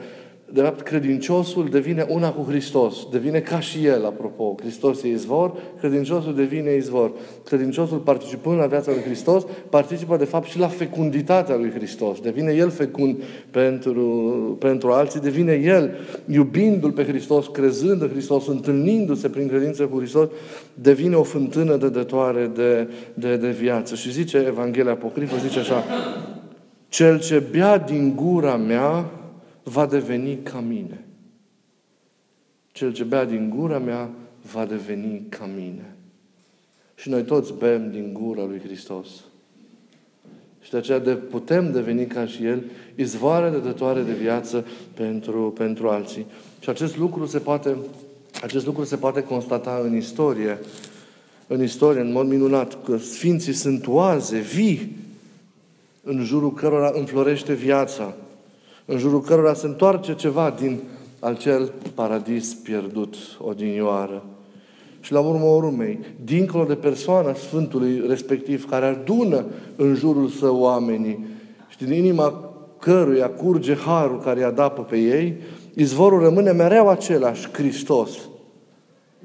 de 0.53 0.61
fapt, 0.61 0.81
credinciosul 0.81 1.69
devine 1.69 2.05
una 2.09 2.31
cu 2.31 2.45
Hristos. 2.49 3.07
Devine 3.11 3.39
ca 3.39 3.59
și 3.59 3.85
El, 3.85 4.05
apropo. 4.05 4.55
Hristos 4.59 5.03
e 5.03 5.07
izvor, 5.07 5.53
credinciosul 5.79 6.35
devine 6.35 6.75
izvor. 6.75 7.11
Credinciosul, 7.45 7.97
participând 7.97 8.57
la 8.57 8.65
viața 8.65 8.91
lui 8.91 9.01
Hristos, 9.01 9.45
participă, 9.69 10.17
de 10.17 10.25
fapt, 10.25 10.47
și 10.47 10.59
la 10.59 10.67
fecunditatea 10.67 11.55
lui 11.55 11.71
Hristos. 11.71 12.19
Devine 12.19 12.51
El 12.51 12.69
fecund 12.69 13.23
pentru, 13.51 14.01
pentru 14.59 14.91
alții, 14.91 15.19
devine 15.19 15.53
El, 15.53 15.91
iubindu-L 16.25 16.91
pe 16.91 17.03
Hristos, 17.03 17.47
crezând 17.47 18.01
în 18.01 18.09
Hristos, 18.09 18.47
întâlnindu-se 18.47 19.29
prin 19.29 19.47
credință 19.47 19.83
cu 19.83 19.97
Hristos, 19.97 20.27
devine 20.73 21.15
o 21.15 21.23
fântână 21.23 21.75
dădătoare 21.75 22.51
de, 22.55 22.89
de, 23.13 23.35
de 23.35 23.49
viață. 23.49 23.95
Și 23.95 24.11
zice 24.11 24.43
Evanghelia 24.47 24.91
Apocrifă, 24.91 25.35
zice 25.47 25.59
așa, 25.59 25.83
Cel 26.89 27.19
ce 27.19 27.43
bea 27.51 27.77
din 27.77 28.13
gura 28.15 28.55
mea, 28.55 29.05
va 29.69 29.85
deveni 29.85 30.39
ca 30.43 30.59
mine. 30.59 31.03
Cel 32.71 32.93
ce 32.93 33.03
bea 33.03 33.25
din 33.25 33.53
gura 33.55 33.79
mea 33.79 34.09
va 34.51 34.65
deveni 34.65 35.25
ca 35.29 35.49
mine. 35.55 35.95
Și 36.95 37.09
noi 37.09 37.23
toți 37.23 37.53
bem 37.53 37.91
din 37.91 38.13
gura 38.13 38.43
lui 38.43 38.59
Hristos. 38.59 39.07
Și 40.61 40.71
de 40.71 40.77
aceea 40.77 40.99
de, 40.99 41.13
putem 41.13 41.71
deveni 41.71 42.05
ca 42.05 42.25
și 42.25 42.45
El 42.45 42.63
izvoare 42.95 43.49
dătătoare 43.49 44.01
de 44.01 44.13
viață 44.13 44.65
pentru, 44.93 45.53
pentru 45.57 45.89
alții. 45.89 46.25
Și 46.59 46.69
acest 46.69 46.97
lucru 46.97 47.25
se 47.25 47.39
poate, 47.39 47.77
acest 48.41 48.65
lucru 48.65 48.83
se 48.83 48.95
poate 48.95 49.23
constata 49.23 49.81
în 49.83 49.95
istorie. 49.95 50.59
În 51.47 51.63
istorie, 51.63 52.01
în 52.01 52.11
mod 52.11 52.27
minunat, 52.27 52.83
că 52.83 52.97
Sfinții 52.97 53.53
sunt 53.53 53.87
oaze, 53.87 54.39
vii, 54.39 54.97
în 56.03 56.23
jurul 56.23 56.53
cărora 56.53 56.91
înflorește 56.95 57.53
viața, 57.53 58.15
în 58.89 58.97
jurul 58.97 59.21
cărora 59.21 59.53
se 59.53 59.65
întoarce 59.65 60.15
ceva 60.15 60.55
din 60.59 60.79
acel 61.19 61.71
paradis 61.93 62.53
pierdut 62.53 63.15
odinioară. 63.39 64.23
Și 64.99 65.11
la 65.11 65.19
urmă 65.19 65.45
urmei, 65.45 65.99
dincolo 66.23 66.63
de 66.63 66.75
persoana 66.75 67.33
Sfântului 67.33 68.03
respectiv, 68.07 68.69
care 68.69 68.85
adună 68.85 69.45
în 69.75 69.95
jurul 69.95 70.27
său 70.27 70.59
oamenii 70.59 71.25
și 71.67 71.77
din 71.77 71.93
inima 71.93 72.53
căruia 72.79 73.29
curge 73.29 73.75
harul 73.75 74.19
care 74.19 74.39
îi 74.39 74.45
adapă 74.45 74.81
pe 74.81 74.97
ei, 74.97 75.37
izvorul 75.73 76.21
rămâne 76.21 76.51
mereu 76.51 76.89
același, 76.89 77.49
Hristos. 77.51 78.11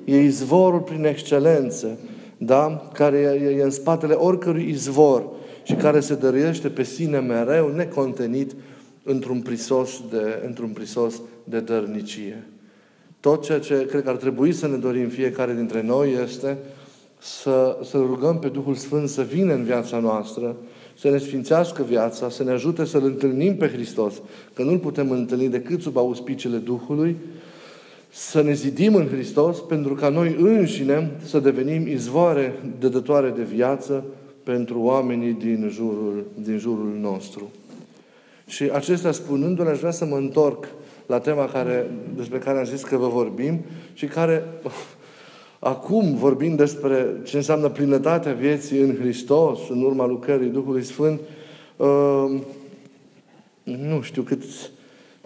E 0.04 0.23
izvorul 0.23 0.80
prin 0.80 1.04
excelență, 1.04 1.99
da? 2.37 2.90
care 2.92 3.16
e, 3.18 3.59
e 3.59 3.62
în 3.62 3.71
spatele 3.71 4.14
oricărui 4.14 4.68
izvor 4.68 5.25
și 5.62 5.75
care 5.75 6.00
se 6.00 6.14
dăruiește 6.14 6.68
pe 6.68 6.83
sine 6.83 7.18
mereu, 7.18 7.73
necontenit, 7.75 8.54
într-un 9.04 9.40
prisos 9.40 10.02
de, 10.11 10.42
într-un 10.46 10.68
prisos 10.68 11.20
de 11.44 11.61
dărnicie. 11.61 12.46
Tot 13.20 13.42
ceea 13.42 13.58
ce 13.58 13.87
cred 13.87 14.02
că 14.02 14.08
ar 14.08 14.16
trebui 14.16 14.52
să 14.52 14.66
ne 14.66 14.76
dorim 14.76 15.08
fiecare 15.08 15.54
dintre 15.54 15.82
noi 15.82 16.16
este 16.23 16.58
să, 17.18 17.78
să 17.84 17.96
rugăm 17.96 18.38
pe 18.38 18.49
Duhul 18.49 18.75
Sfânt 18.75 19.08
să 19.08 19.23
vină 19.23 19.52
în 19.52 19.64
viața 19.64 19.99
noastră, 19.99 20.56
să 20.99 21.11
ne 21.11 21.18
sfințească 21.18 21.82
viața, 21.82 22.28
să 22.28 22.44
ne 22.44 22.50
ajute 22.50 22.84
să-L 22.84 23.04
întâlnim 23.04 23.56
pe 23.56 23.68
Hristos, 23.68 24.23
că 24.52 24.62
nu-L 24.62 24.78
putem 24.78 25.11
întâlni 25.11 25.49
decât 25.49 25.80
sub 25.80 25.96
auspiciile 25.96 26.56
Duhului, 26.56 27.16
să 28.11 28.42
ne 28.42 28.52
zidim 28.52 28.94
în 28.94 29.06
Hristos 29.06 29.61
pentru 29.61 29.94
ca 29.94 30.08
noi 30.08 30.37
înșine 30.38 31.11
să 31.25 31.38
devenim 31.38 31.87
izvoare 31.87 32.54
dădătoare 32.78 33.32
de 33.37 33.42
viață 33.42 34.04
pentru 34.42 34.80
oamenii 34.80 35.32
din 35.32 35.68
jurul, 35.73 36.25
din 36.42 36.58
jurul 36.58 36.96
nostru. 37.00 37.50
Și 38.47 38.71
acestea 38.73 39.13
spunându-le, 39.13 39.71
aș 39.71 39.79
vrea 39.79 39.91
să 39.91 40.05
mă 40.05 40.17
întorc 40.17 40.69
la 41.07 41.19
tema 41.19 41.45
care, 41.45 41.91
despre 42.17 42.39
care 42.39 42.59
am 42.59 42.65
zis 42.65 42.83
că 42.83 42.97
vă 42.97 43.09
vorbim 43.09 43.61
și 43.93 44.07
care 44.07 44.45
acum 45.59 46.15
vorbim 46.15 46.57
despre 46.57 47.21
ce 47.25 47.37
înseamnă 47.37 47.69
plinătatea 47.69 48.33
vieții 48.33 48.81
în 48.81 48.97
Hristos, 49.01 49.59
în 49.69 49.83
urma 49.83 50.07
lucrării 50.07 50.49
Duhului 50.49 50.83
Sfânt, 50.83 51.21
uh, 51.77 52.41
nu 53.63 54.01
știu 54.03 54.23
cât 54.23 54.43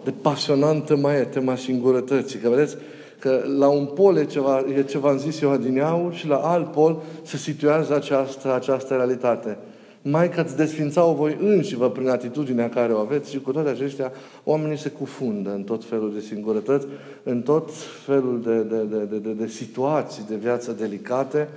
de 0.03 0.13
pasionantă 0.21 0.95
mai 0.95 1.15
e 1.15 1.23
tema 1.23 1.55
singurătății. 1.55 2.39
Că 2.39 2.49
vedeți, 2.49 2.77
că 3.19 3.43
la 3.57 3.67
un 3.67 3.85
pol 3.85 4.17
e 4.17 4.25
ceva, 4.25 4.65
e 4.77 4.83
ceva 4.83 5.09
am 5.09 5.17
zis 5.17 5.41
eu 5.41 5.51
adineaur 5.51 6.13
și 6.13 6.27
la 6.27 6.37
alt 6.37 6.71
pol 6.71 7.01
se 7.21 7.37
situează 7.37 7.95
această, 7.95 8.53
această 8.53 8.95
realitate 8.95 9.57
mai 10.01 10.29
că 10.29 10.39
ați 10.39 10.55
desfințau 10.55 11.13
voi 11.13 11.37
înși 11.39 11.75
vă 11.75 11.89
prin 11.89 12.09
atitudinea 12.09 12.69
care 12.69 12.93
o 12.93 12.97
aveți 12.97 13.31
și 13.31 13.39
cu 13.39 13.51
toate 13.51 13.69
acestea 13.69 14.11
oamenii 14.43 14.77
se 14.77 14.89
cufundă 14.89 15.53
în 15.53 15.63
tot 15.63 15.85
felul 15.85 16.13
de 16.13 16.19
singurătăți, 16.19 16.87
în 17.23 17.41
tot 17.41 17.69
felul 18.05 18.41
de, 18.41 18.61
de, 18.61 18.83
de, 18.83 19.03
de, 19.05 19.17
de, 19.17 19.31
de 19.31 19.47
situații 19.47 20.23
de 20.29 20.35
viață 20.35 20.71
delicate 20.71 21.47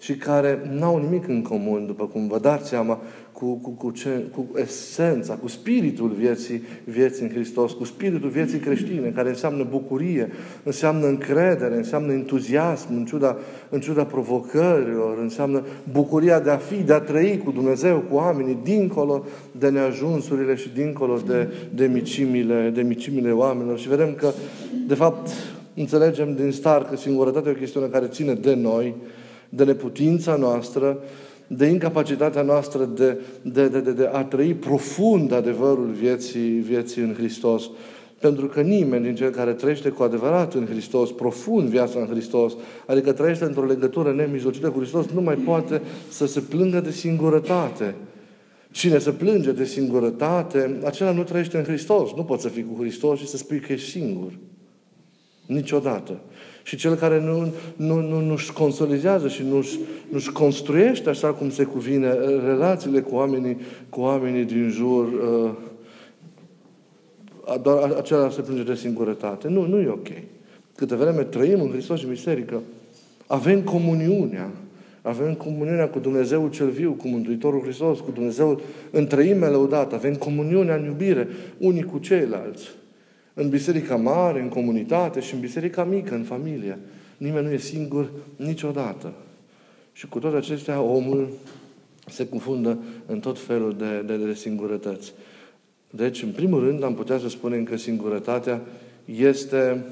și 0.00 0.16
care 0.16 0.70
n-au 0.72 0.98
nimic 0.98 1.28
în 1.28 1.42
comun, 1.42 1.86
după 1.86 2.04
cum 2.04 2.28
vă 2.28 2.38
dați 2.38 2.68
seama, 2.68 3.00
cu, 3.38 3.54
cu, 3.62 3.70
cu, 3.70 3.90
ce, 3.90 4.22
cu 4.34 4.46
esența, 4.56 5.34
cu 5.34 5.48
spiritul 5.48 6.08
vieții, 6.08 6.62
vieții 6.84 7.22
în 7.22 7.30
Hristos, 7.30 7.72
cu 7.72 7.84
spiritul 7.84 8.28
vieții 8.28 8.58
creștine, 8.58 9.12
care 9.14 9.28
înseamnă 9.28 9.66
bucurie, 9.70 10.28
înseamnă 10.62 11.06
încredere, 11.06 11.76
înseamnă 11.76 12.12
entuziasm, 12.12 12.86
în 12.94 13.04
ciuda, 13.04 13.36
în 13.68 13.80
ciuda 13.80 14.04
provocărilor, 14.04 15.18
înseamnă 15.18 15.62
bucuria 15.92 16.40
de 16.40 16.50
a 16.50 16.56
fi, 16.56 16.74
de 16.74 16.92
a 16.92 17.00
trăi 17.00 17.40
cu 17.44 17.50
Dumnezeu, 17.50 18.04
cu 18.10 18.14
oamenii, 18.14 18.58
dincolo 18.62 19.24
de 19.58 19.68
neajunsurile 19.68 20.54
și 20.54 20.70
dincolo 20.74 21.18
de, 21.26 21.48
de, 21.74 21.86
micimile, 21.86 22.70
de 22.74 22.82
micimile 22.82 23.32
oamenilor. 23.32 23.78
Și 23.78 23.88
vedem 23.88 24.14
că, 24.14 24.32
de 24.86 24.94
fapt, 24.94 25.28
înțelegem 25.74 26.34
din 26.34 26.50
start 26.50 26.88
că 26.88 26.96
singurătatea 26.96 27.50
e 27.50 27.54
o 27.54 27.58
chestiune 27.58 27.86
care 27.86 28.06
ține 28.06 28.34
de 28.34 28.54
noi, 28.54 28.94
de 29.48 29.64
neputința 29.64 30.36
noastră, 30.36 30.98
de 31.48 31.66
incapacitatea 31.66 32.42
noastră 32.42 32.84
de, 32.84 33.20
de, 33.42 33.68
de, 33.68 33.80
de, 33.80 33.92
de 33.92 34.08
a 34.12 34.24
trăi 34.24 34.54
profund 34.54 35.32
adevărul 35.32 35.90
vieții, 35.90 36.48
vieții 36.48 37.02
în 37.02 37.14
Hristos. 37.14 37.70
Pentru 38.20 38.46
că 38.46 38.60
nimeni 38.60 39.04
din 39.04 39.14
cel 39.14 39.30
care 39.30 39.52
trăiește 39.52 39.88
cu 39.88 40.02
adevărat 40.02 40.54
în 40.54 40.66
Hristos, 40.66 41.12
profund 41.12 41.68
viața 41.68 42.00
în 42.00 42.06
Hristos, 42.06 42.52
adică 42.86 43.12
trăiește 43.12 43.44
într-o 43.44 43.64
legătură 43.64 44.12
nemijlocită 44.12 44.70
cu 44.70 44.78
Hristos, 44.78 45.06
nu 45.06 45.20
mai 45.20 45.34
poate 45.34 45.82
să 46.08 46.26
se 46.26 46.40
plângă 46.40 46.80
de 46.80 46.90
singurătate. 46.90 47.94
Cine 48.70 48.98
se 48.98 49.10
plânge 49.10 49.52
de 49.52 49.64
singurătate, 49.64 50.78
acela 50.84 51.12
nu 51.12 51.22
trăiește 51.22 51.56
în 51.56 51.64
Hristos. 51.64 52.12
Nu 52.16 52.24
poți 52.24 52.42
să 52.42 52.48
fii 52.48 52.66
cu 52.72 52.82
Hristos 52.82 53.18
și 53.18 53.26
să 53.26 53.36
spui 53.36 53.60
că 53.60 53.72
ești 53.72 53.90
singur. 53.90 54.32
Niciodată. 55.46 56.20
Și 56.68 56.76
cel 56.76 56.94
care 56.94 57.20
nu, 57.20 57.52
nu, 57.76 58.00
nu, 58.00 58.20
nu-și 58.20 58.52
consolidează 58.52 59.28
și 59.28 59.42
nu-și, 59.42 59.78
nu-și 60.08 60.32
construiește 60.32 61.08
așa 61.08 61.32
cum 61.32 61.50
se 61.50 61.64
cuvine 61.64 62.12
relațiile 62.44 63.00
cu 63.00 63.14
oamenii, 63.14 63.56
cu 63.88 64.00
oamenii 64.00 64.44
din 64.44 64.68
jur, 64.68 65.06
uh, 65.06 65.50
doar 67.62 67.92
acela 67.92 68.30
se 68.30 68.40
plânge 68.40 68.62
de 68.62 68.74
singurătate. 68.74 69.48
Nu, 69.48 69.66
nu 69.66 69.80
e 69.80 69.88
ok. 69.88 70.08
Câte 70.74 70.94
vreme 70.94 71.22
trăim 71.22 71.60
în 71.60 71.70
Hristos 71.70 71.98
și 71.98 72.04
în 72.04 72.10
biserică, 72.10 72.60
avem 73.26 73.62
comuniunea. 73.62 74.50
Avem 75.02 75.34
comuniunea 75.34 75.88
cu 75.88 75.98
Dumnezeu 75.98 76.48
cel 76.48 76.68
viu, 76.68 76.92
cu 76.92 77.08
Mântuitorul 77.08 77.62
Hristos, 77.62 77.98
cu 77.98 78.10
Dumnezeu 78.10 78.60
în 78.90 79.06
trăime 79.06 79.46
lăudat. 79.46 79.92
Avem 79.92 80.14
comuniunea 80.14 80.74
în 80.74 80.84
iubire 80.84 81.28
unii 81.58 81.82
cu 81.82 81.98
ceilalți. 81.98 82.68
În 83.40 83.48
biserica 83.48 83.96
mare, 83.96 84.40
în 84.40 84.48
comunitate 84.48 85.20
și 85.20 85.34
în 85.34 85.40
biserica 85.40 85.84
mică, 85.84 86.14
în 86.14 86.22
familie. 86.22 86.78
Nimeni 87.16 87.46
nu 87.46 87.52
e 87.52 87.56
singur 87.56 88.10
niciodată. 88.36 89.12
Și 89.92 90.08
cu 90.08 90.18
toate 90.18 90.36
acestea, 90.36 90.80
omul 90.80 91.28
se 92.06 92.28
confundă 92.28 92.78
în 93.06 93.20
tot 93.20 93.38
felul 93.38 93.76
de, 93.76 94.02
de, 94.06 94.24
de 94.26 94.34
singurătăți. 94.34 95.12
Deci, 95.90 96.22
în 96.22 96.30
primul 96.30 96.64
rând, 96.64 96.84
am 96.84 96.94
putea 96.94 97.18
să 97.18 97.28
spunem 97.28 97.64
că 97.64 97.76
singurătatea 97.76 98.60
este 99.04 99.84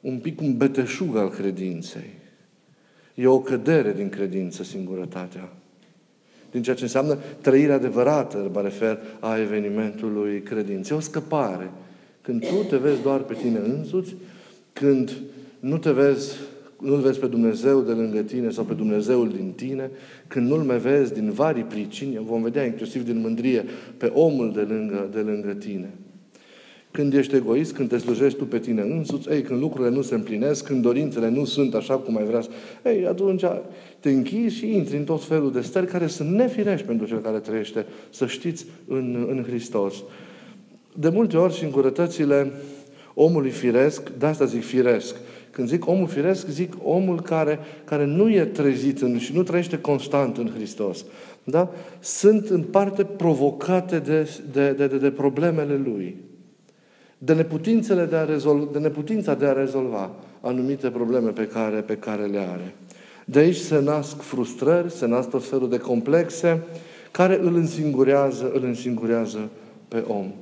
un 0.00 0.18
pic 0.18 0.40
un 0.40 0.56
beteșug 0.56 1.16
al 1.16 1.28
credinței. 1.28 2.10
E 3.14 3.26
o 3.26 3.40
cădere 3.40 3.92
din 3.92 4.08
credință 4.08 4.62
singurătatea. 4.62 5.48
Din 6.50 6.62
ceea 6.62 6.76
ce 6.76 6.82
înseamnă 6.82 7.18
trăirea 7.40 7.74
adevărată, 7.74 8.50
mă 8.52 8.60
refer, 8.60 8.98
a 9.20 9.38
evenimentului 9.38 10.42
credinței. 10.42 10.96
O 10.96 11.00
scăpare 11.00 11.70
când 12.28 12.46
tu 12.46 12.66
te 12.68 12.76
vezi 12.76 13.02
doar 13.02 13.20
pe 13.20 13.34
tine 13.34 13.58
însuți, 13.58 14.14
când 14.72 15.12
nu 15.60 15.78
te 15.78 15.90
vezi, 15.90 16.34
nu-L 16.80 17.00
vezi 17.00 17.18
pe 17.18 17.26
Dumnezeu 17.26 17.80
de 17.80 17.92
lângă 17.92 18.20
tine 18.20 18.50
sau 18.50 18.64
pe 18.64 18.74
Dumnezeul 18.74 19.28
din 19.28 19.52
tine, 19.56 19.90
când 20.26 20.48
nu-L 20.48 20.62
mai 20.62 20.78
vezi 20.78 21.14
din 21.14 21.30
vari 21.30 21.60
pricini, 21.60 22.20
vom 22.26 22.42
vedea 22.42 22.64
inclusiv 22.64 23.04
din 23.04 23.20
mândrie 23.20 23.64
pe 23.96 24.06
omul 24.06 24.52
de 24.52 24.60
lângă, 24.60 25.08
de 25.12 25.18
lângă 25.18 25.52
tine. 25.52 25.90
Când 26.90 27.14
ești 27.14 27.34
egoist, 27.34 27.72
când 27.72 27.88
te 27.88 27.98
slujești 27.98 28.38
tu 28.38 28.46
pe 28.46 28.58
tine 28.58 28.82
însuți, 28.82 29.28
ei, 29.30 29.42
când 29.42 29.60
lucrurile 29.60 29.94
nu 29.94 30.02
se 30.02 30.14
împlinesc, 30.14 30.64
când 30.64 30.82
dorințele 30.82 31.28
nu 31.28 31.44
sunt 31.44 31.74
așa 31.74 31.94
cum 31.96 32.16
ai 32.16 32.24
vrea, 32.24 32.42
ei, 32.84 33.06
atunci 33.06 33.44
te 34.00 34.10
închizi 34.10 34.56
și 34.56 34.74
intri 34.74 34.96
în 34.96 35.04
tot 35.04 35.24
felul 35.24 35.52
de 35.52 35.60
stări 35.60 35.86
care 35.86 36.06
sunt 36.06 36.30
nefirești 36.30 36.86
pentru 36.86 37.06
cel 37.06 37.18
care 37.18 37.38
trăiește, 37.38 37.86
să 38.10 38.26
știți, 38.26 38.66
în, 38.86 39.26
în 39.28 39.44
Hristos. 39.46 39.94
De 41.00 41.08
multe 41.08 41.36
ori 41.36 41.54
singurătățile 41.54 42.52
omului 43.14 43.50
firesc, 43.50 44.10
de 44.18 44.26
asta 44.26 44.44
zic 44.44 44.64
firesc, 44.64 45.16
când 45.50 45.68
zic 45.68 45.86
omul 45.86 46.06
firesc, 46.06 46.48
zic 46.48 46.72
omul 46.82 47.20
care, 47.20 47.58
care 47.84 48.04
nu 48.04 48.30
e 48.30 48.44
trezit 48.44 49.02
în, 49.02 49.18
și 49.18 49.34
nu 49.34 49.42
trăiește 49.42 49.78
constant 49.78 50.36
în 50.36 50.50
Hristos. 50.54 51.04
Da? 51.44 51.70
Sunt 52.00 52.48
în 52.48 52.62
parte 52.62 53.04
provocate 53.04 53.98
de, 53.98 54.30
de, 54.52 54.72
de, 54.72 54.86
de, 54.86 54.98
de 54.98 55.10
problemele 55.10 55.80
lui. 55.84 56.16
De, 57.18 57.34
neputințele 57.34 58.04
de, 58.04 58.16
a 58.16 58.24
rezolva, 58.24 58.68
de 58.72 58.78
neputința 58.78 59.34
de 59.34 59.46
a 59.46 59.52
rezolva 59.52 60.10
anumite 60.40 60.90
probleme 60.90 61.30
pe 61.30 61.46
care, 61.46 61.80
pe 61.80 61.96
care 61.96 62.24
le 62.24 62.38
are. 62.38 62.74
De 63.24 63.38
aici 63.38 63.56
se 63.56 63.80
nasc 63.80 64.20
frustrări, 64.20 64.90
se 64.90 65.06
nasc 65.06 65.28
tot 65.28 65.48
felul 65.48 65.68
de 65.68 65.78
complexe 65.78 66.62
care 67.10 67.38
îl 67.40 67.54
însingurează, 67.54 68.50
îl 68.54 68.64
însingurează 68.64 69.48
pe 69.88 70.04
om. 70.08 70.32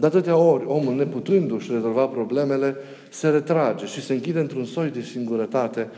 De 0.00 0.06
atâtea 0.06 0.36
ori, 0.36 0.64
omul, 0.66 0.94
neputându-și 0.94 1.72
rezolva 1.72 2.06
problemele, 2.06 2.76
se 3.10 3.28
retrage 3.28 3.86
și 3.86 4.02
se 4.02 4.12
închide 4.12 4.38
într-un 4.38 4.64
soi 4.64 4.90
de 4.90 5.00
singurătate, 5.00 5.88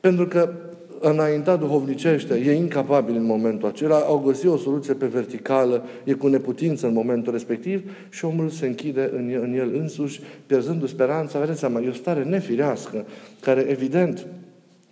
pentru 0.00 0.26
că 0.26 0.52
înaintat 1.00 1.58
duhovnicește, 1.58 2.34
e 2.34 2.52
incapabil 2.52 3.14
în 3.14 3.24
momentul 3.24 3.68
acela, 3.68 3.96
au 3.98 4.18
găsit 4.18 4.48
o 4.48 4.56
soluție 4.56 4.94
pe 4.94 5.06
verticală, 5.06 5.84
e 6.04 6.12
cu 6.12 6.26
neputință 6.26 6.86
în 6.86 6.92
momentul 6.92 7.32
respectiv 7.32 7.90
și 8.08 8.24
omul 8.24 8.48
se 8.48 8.66
închide 8.66 9.10
în 9.16 9.28
el, 9.28 9.42
în 9.42 9.54
el 9.54 9.74
însuși, 9.74 10.20
pierzându 10.46 10.86
speranța. 10.86 11.38
Vedeți 11.38 11.58
seama, 11.58 11.80
e 11.80 11.88
o 11.88 11.92
stare 11.92 12.22
nefirească, 12.24 13.04
care 13.40 13.60
evident 13.60 14.26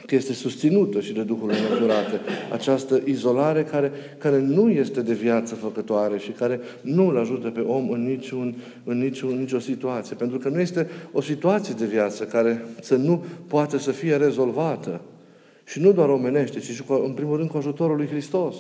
că 0.09 0.15
este 0.15 0.33
susținută 0.33 1.01
și 1.01 1.13
de 1.13 1.23
Duhurile 1.23 1.59
necurate. 1.61 2.21
Această 2.53 3.01
izolare 3.05 3.63
care, 3.63 3.93
care 4.19 4.41
nu 4.41 4.71
este 4.71 5.01
de 5.01 5.13
viață 5.13 5.55
făcătoare 5.55 6.19
și 6.19 6.31
care 6.31 6.61
nu 6.81 7.09
îl 7.09 7.19
ajută 7.19 7.49
pe 7.49 7.61
om 7.61 7.91
în, 7.91 8.07
niciun, 8.07 8.55
în, 8.85 8.99
niciun, 8.99 9.31
în 9.31 9.39
nicio 9.39 9.59
situație. 9.59 10.17
Pentru 10.17 10.39
că 10.39 10.49
nu 10.49 10.61
este 10.61 10.89
o 11.13 11.21
situație 11.21 11.75
de 11.79 11.85
viață 11.85 12.25
care 12.25 12.65
să 12.81 12.97
nu 12.97 13.25
poate 13.47 13.79
să 13.79 13.91
fie 13.91 14.17
rezolvată. 14.17 15.01
Și 15.65 15.81
nu 15.81 15.93
doar 15.93 16.09
omenește, 16.09 16.59
ci 16.59 16.71
și 16.71 16.83
cu, 16.83 16.93
în 16.93 17.13
primul 17.13 17.37
rând 17.37 17.51
cu 17.51 17.57
ajutorul 17.57 17.97
lui 17.97 18.07
Hristos 18.07 18.55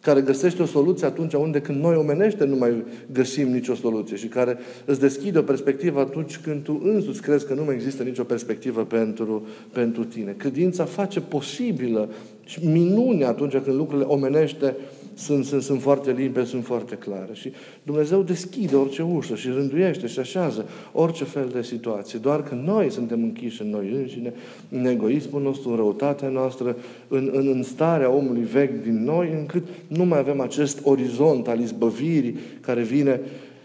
care 0.00 0.20
găsește 0.20 0.62
o 0.62 0.66
soluție 0.66 1.06
atunci 1.06 1.32
unde 1.32 1.60
când 1.60 1.82
noi 1.82 1.96
omenește 1.96 2.44
nu 2.44 2.56
mai 2.56 2.84
găsim 3.12 3.48
nicio 3.48 3.74
soluție 3.74 4.16
și 4.16 4.26
care 4.26 4.58
îți 4.84 5.00
deschide 5.00 5.38
o 5.38 5.42
perspectivă 5.42 6.00
atunci 6.00 6.38
când 6.38 6.62
tu 6.62 6.80
însuți 6.84 7.22
crezi 7.22 7.46
că 7.46 7.54
nu 7.54 7.64
mai 7.64 7.74
există 7.74 8.02
nicio 8.02 8.24
perspectivă 8.24 8.84
pentru, 8.84 9.46
pentru 9.72 10.04
tine. 10.04 10.34
Credința 10.38 10.84
face 10.84 11.20
posibilă 11.20 12.08
și 12.44 12.66
minune 12.66 13.24
atunci 13.24 13.56
când 13.56 13.76
lucrurile 13.76 14.06
omenește 14.08 14.76
sunt, 15.20 15.44
sunt, 15.44 15.62
sunt 15.62 15.80
foarte 15.80 16.12
limpezi, 16.12 16.50
sunt 16.50 16.64
foarte 16.64 16.94
clare. 16.94 17.30
Și 17.32 17.52
Dumnezeu 17.82 18.22
deschide 18.22 18.76
orice 18.76 19.02
ușă 19.02 19.34
și 19.34 19.48
rânduiește 19.48 20.06
și 20.06 20.18
așează 20.18 20.64
orice 20.92 21.24
fel 21.24 21.48
de 21.52 21.62
situație. 21.62 22.18
Doar 22.18 22.42
că 22.42 22.54
noi 22.54 22.90
suntem 22.90 23.22
închiși 23.22 23.62
în 23.62 23.70
noi 23.70 23.90
înșine, 23.94 24.32
în 24.68 24.86
egoismul 24.86 25.42
nostru, 25.42 25.70
în 25.70 25.76
răutatea 25.76 26.28
noastră, 26.28 26.76
în, 27.08 27.30
în, 27.32 27.46
în 27.48 27.62
starea 27.62 28.10
omului 28.10 28.42
vechi 28.42 28.82
din 28.82 29.04
noi, 29.04 29.28
încât 29.38 29.66
nu 29.86 30.04
mai 30.04 30.18
avem 30.18 30.40
acest 30.40 30.80
orizont 30.82 31.48
al 31.48 31.60
izbăvirii 31.60 32.38
care 32.60 32.82
vine 32.82 33.20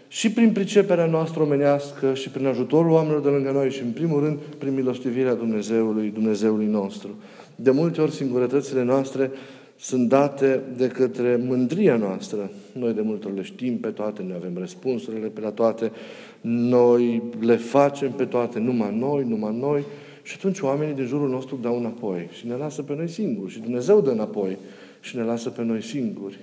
și 0.08 0.30
prin 0.30 0.52
priceperea 0.52 1.06
noastră 1.06 1.42
omenească 1.42 2.14
și 2.14 2.28
prin 2.28 2.46
ajutorul 2.46 2.90
oamenilor 2.90 3.20
de 3.20 3.28
lângă 3.28 3.50
noi 3.50 3.70
și, 3.70 3.82
în 3.82 3.90
primul 3.90 4.20
rând, 4.20 4.38
prin 4.58 4.74
milostivirea 4.74 5.34
Dumnezeului, 5.34 6.10
Dumnezeului 6.14 6.66
nostru. 6.66 7.08
De 7.54 7.70
multe 7.70 8.00
ori, 8.00 8.12
singurătățile 8.12 8.82
noastre 8.84 9.30
sunt 9.78 10.08
date 10.08 10.60
de 10.76 10.88
către 10.88 11.36
mândria 11.36 11.96
noastră. 11.96 12.50
Noi 12.72 12.92
de 12.92 13.00
multe 13.00 13.26
ori 13.26 13.36
le 13.36 13.42
știm 13.42 13.78
pe 13.78 13.88
toate, 13.88 14.22
noi 14.22 14.36
avem 14.36 14.58
răspunsurile 14.58 15.26
pe 15.26 15.40
la 15.40 15.50
toate, 15.50 15.92
noi 16.40 17.22
le 17.40 17.56
facem 17.56 18.12
pe 18.12 18.24
toate, 18.24 18.58
numai 18.58 18.96
noi, 18.98 19.24
numai 19.24 19.56
noi. 19.60 19.84
Și 20.22 20.34
atunci 20.38 20.60
oamenii 20.60 20.94
din 20.94 21.06
jurul 21.06 21.28
nostru 21.28 21.58
dau 21.62 21.78
înapoi 21.78 22.28
și 22.32 22.46
ne 22.46 22.54
lasă 22.54 22.82
pe 22.82 22.94
noi 22.94 23.08
singuri. 23.08 23.52
Și 23.52 23.60
Dumnezeu 23.60 24.00
dă 24.00 24.10
înapoi 24.10 24.56
și 25.00 25.16
ne 25.16 25.22
lasă 25.22 25.50
pe 25.50 25.62
noi 25.62 25.82
singuri. 25.82 26.38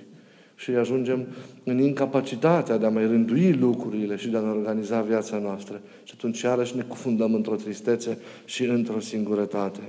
Și 0.56 0.70
ajungem 0.70 1.26
în 1.64 1.78
incapacitatea 1.78 2.76
de 2.76 2.86
a 2.86 2.90
mai 2.90 3.06
rândui 3.06 3.52
lucrurile 3.52 4.16
și 4.16 4.28
de 4.28 4.36
a 4.36 4.40
ne 4.40 4.50
organiza 4.50 5.00
viața 5.00 5.38
noastră. 5.38 5.80
Și 6.04 6.12
atunci 6.16 6.40
iarăși 6.40 6.76
ne 6.76 6.82
cufundăm 6.82 7.34
într-o 7.34 7.54
tristețe 7.54 8.18
și 8.44 8.64
într-o 8.64 9.00
singurătate. 9.00 9.80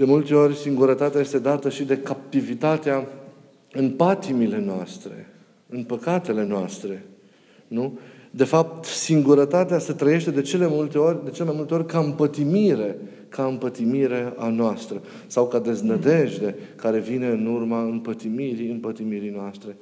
De 0.00 0.06
multe 0.06 0.34
ori 0.34 0.56
singurătatea 0.56 1.20
este 1.20 1.38
dată 1.38 1.68
și 1.68 1.84
de 1.84 1.98
captivitatea 1.98 3.08
în 3.72 3.90
patimile 3.90 4.58
noastre, 4.60 5.26
în 5.68 5.84
păcatele 5.84 6.46
noastre. 6.46 7.04
Nu? 7.68 7.98
De 8.30 8.44
fapt, 8.44 8.84
singurătatea 8.84 9.78
se 9.78 9.92
trăiește 9.92 10.30
de 10.30 10.40
cele, 10.40 10.66
multe 10.68 10.98
ori, 10.98 11.24
de 11.24 11.30
cele 11.30 11.48
mai 11.48 11.56
multe 11.56 11.74
ori 11.74 11.86
ca 11.86 11.98
împătimire, 11.98 12.96
ca 13.28 13.44
împătimire 13.44 14.32
a 14.36 14.48
noastră 14.48 15.02
sau 15.26 15.48
ca 15.48 15.58
deznădejde 15.58 16.54
care 16.76 16.98
vine 16.98 17.26
în 17.26 17.46
urma 17.46 17.82
împătimirii, 17.82 18.70
împătimirii 18.70 19.30
noastre. 19.30 19.76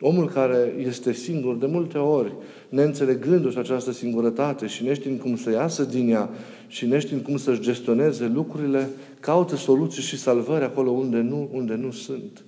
Omul 0.00 0.28
care 0.28 0.74
este 0.78 1.12
singur, 1.12 1.56
de 1.56 1.66
multe 1.66 1.98
ori, 1.98 2.32
neînțelegându-și 2.68 3.58
această 3.58 3.92
singurătate 3.92 4.66
și 4.66 4.84
neștiind 4.84 5.20
cum 5.20 5.36
să 5.36 5.50
iasă 5.50 5.84
din 5.84 6.10
ea 6.10 6.30
și 6.66 6.86
neștiind 6.86 7.22
cum 7.22 7.36
să-și 7.36 7.60
gestioneze 7.60 8.26
lucrurile, 8.26 8.88
caută 9.20 9.56
soluții 9.56 10.02
și 10.02 10.18
salvări 10.18 10.64
acolo 10.64 10.90
unde 10.90 11.16
nu, 11.16 11.48
unde 11.52 11.74
nu 11.74 11.90
sunt. 11.90 12.44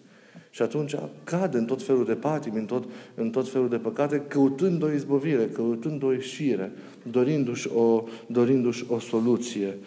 Și 0.51 0.63
atunci 0.63 0.95
cade 1.25 1.59
în 1.59 1.65
tot 1.65 1.83
felul 1.83 2.05
de 2.05 2.15
patimi, 2.15 2.59
în 2.59 2.65
tot, 2.65 2.85
în 3.15 3.31
tot 3.31 3.49
felul 3.49 3.69
de 3.69 3.77
păcate, 3.77 4.23
căutând 4.29 4.83
o 4.83 4.93
izbăvire, 4.93 5.49
căutând 5.53 6.03
o 6.03 6.13
ieșire, 6.13 6.73
dorindu-și 7.11 7.69
o, 7.75 8.05
dorindu-și 8.27 8.85
o 8.89 8.99
soluție. 8.99 9.79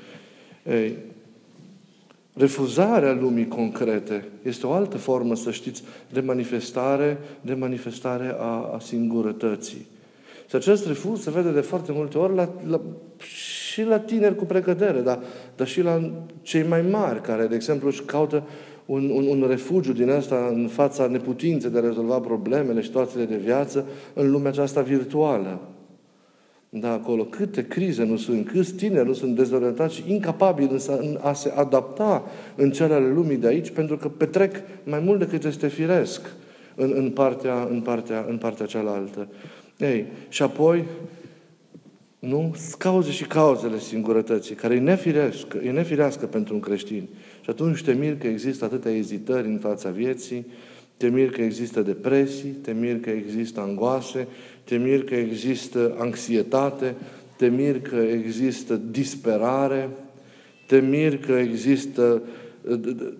Ei, 0.70 0.98
refuzarea 2.36 3.14
lumii 3.14 3.48
concrete 3.48 4.26
este 4.42 4.68
o 4.68 4.72
altă 4.72 4.98
formă, 4.98 5.36
să 5.36 5.52
știți, 5.52 5.84
de 6.10 6.20
manifestare, 6.20 7.18
de 7.42 7.54
manifestare 7.54 8.36
a, 8.40 8.72
a 8.76 8.80
singurătății. 8.80 9.86
Și 10.50 10.56
acest 10.56 10.88
refuz 10.88 11.22
se 11.22 11.30
vede 11.30 11.52
de 11.52 11.62
foarte 11.62 11.92
multe 11.92 12.18
ori 12.18 12.36
la, 12.36 12.50
la, 12.68 12.82
și 13.18 13.84
la 13.84 14.00
tineri 14.00 14.36
cu 14.36 14.46
precădere, 14.46 15.02
dar, 15.02 15.20
dar 15.56 15.68
și 15.68 15.82
la 15.82 16.12
cei 16.42 16.64
mai 16.64 16.82
mari, 16.82 17.22
care, 17.22 17.46
de 17.46 17.56
exemplu, 17.56 17.88
își 17.88 18.04
caută 18.04 18.44
un, 18.86 19.10
un, 19.10 19.28
un 19.28 19.46
refugiu 19.48 19.94
din 19.94 20.10
asta 20.10 20.52
în 20.54 20.68
fața 20.68 21.08
neputinței 21.08 21.70
de 21.70 21.78
a 21.78 21.82
rezolva 21.82 22.20
problemele, 22.20 22.82
situațiile 22.82 23.26
de 23.26 23.36
viață 23.36 23.86
în 24.14 24.32
lumea 24.32 24.52
aceasta 24.52 24.82
virtuală. 24.82 25.60
Da, 26.80 26.92
acolo 26.92 27.24
câte 27.24 27.68
crize 27.68 28.04
nu 28.04 28.18
sunt, 28.18 28.48
câți 28.48 28.74
tineri 28.74 29.08
nu 29.08 29.14
sunt 29.14 29.36
dezorientați 29.36 29.96
și 29.96 30.04
incapabili 30.08 30.72
însă 30.72 30.98
în 30.98 31.18
a 31.22 31.34
se 31.34 31.54
adapta 31.56 32.24
în 32.56 32.72
cele 32.72 32.94
ale 32.94 33.08
lumii 33.08 33.38
de 33.38 33.48
aici, 33.48 33.70
pentru 33.70 33.98
că 33.98 34.08
petrec 34.08 34.56
mai 34.84 35.00
mult 35.00 35.20
decât 35.20 35.44
este 35.44 35.68
firesc 35.68 36.22
în, 36.76 36.94
în, 36.96 37.10
partea, 37.10 37.68
în, 37.70 37.82
partea, 37.82 38.26
în 38.30 38.38
partea 38.38 38.66
cealaltă. 38.66 39.28
Ei, 39.78 40.06
și 40.30 40.44
apoi, 40.44 40.84
nu? 42.20 42.56
Cauze 42.78 43.12
și 43.12 43.24
cauzele 43.24 43.80
singurătății, 43.80 44.56
care 44.56 44.76
e 44.76 44.80
nefirească, 44.80 45.58
e 45.64 45.72
nefirească 45.72 46.26
pentru 46.26 46.54
un 46.54 46.60
creștin. 46.60 47.08
Și 47.42 47.50
atunci 47.50 47.84
te 47.84 47.94
mir 47.94 48.18
că 48.18 48.28
există 48.28 48.66
atâtea 48.66 48.92
ezitări 48.92 49.48
în 49.48 49.58
fața 49.58 49.90
vieții, 49.90 50.46
te 50.98 51.08
mir 51.08 51.30
că 51.30 51.42
există 51.42 51.82
depresii, 51.82 52.50
te 52.50 52.72
mir 52.72 53.00
că 53.00 53.10
există 53.10 53.60
angoase, 53.60 54.28
te 54.66 54.78
mir 54.78 55.04
că 55.04 55.16
există 55.16 55.96
anxietate, 55.98 56.96
te 57.38 57.48
mir 57.48 57.82
că 57.82 57.96
există 57.96 58.76
disperare, 58.76 59.90
te 60.66 60.80
mir 60.80 61.18
că 61.18 61.32
există 61.32 62.22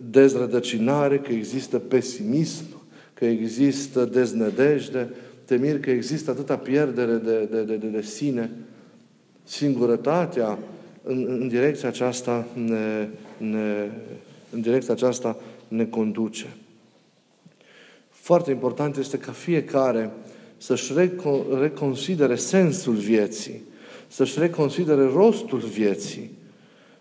dezrădăcinare, 0.10 1.20
că 1.20 1.32
există 1.32 1.80
pesimism, 1.80 2.66
că 3.14 3.26
există 3.26 4.06
deznădejde, 4.06 5.10
te 5.46 5.56
mir 5.56 5.80
că 5.80 5.90
există 5.90 6.32
atâta 6.32 6.58
pierdere 6.58 7.16
de, 7.16 7.48
de, 7.52 7.64
de, 7.64 7.76
de, 7.76 7.88
de 7.88 8.02
sine. 8.02 8.52
Singurătatea 9.44 10.60
în, 11.04 11.26
în 11.30 11.48
direcția 11.48 11.88
aceasta 11.88 12.48
ne, 12.54 13.10
ne, 13.38 13.90
în 14.50 14.62
direcția 14.62 14.94
aceasta 14.94 15.38
ne 15.68 15.86
conduce. 15.86 16.48
Foarte 18.10 18.52
important 18.52 18.98
este 18.98 19.18
ca 19.18 19.32
fiecare 19.32 20.12
să-și 20.66 20.94
reconsidere 21.60 22.36
sensul 22.36 22.94
vieții, 22.94 23.62
să-și 24.08 24.40
reconsidere 24.40 25.04
rostul 25.14 25.60
vieții 25.60 26.32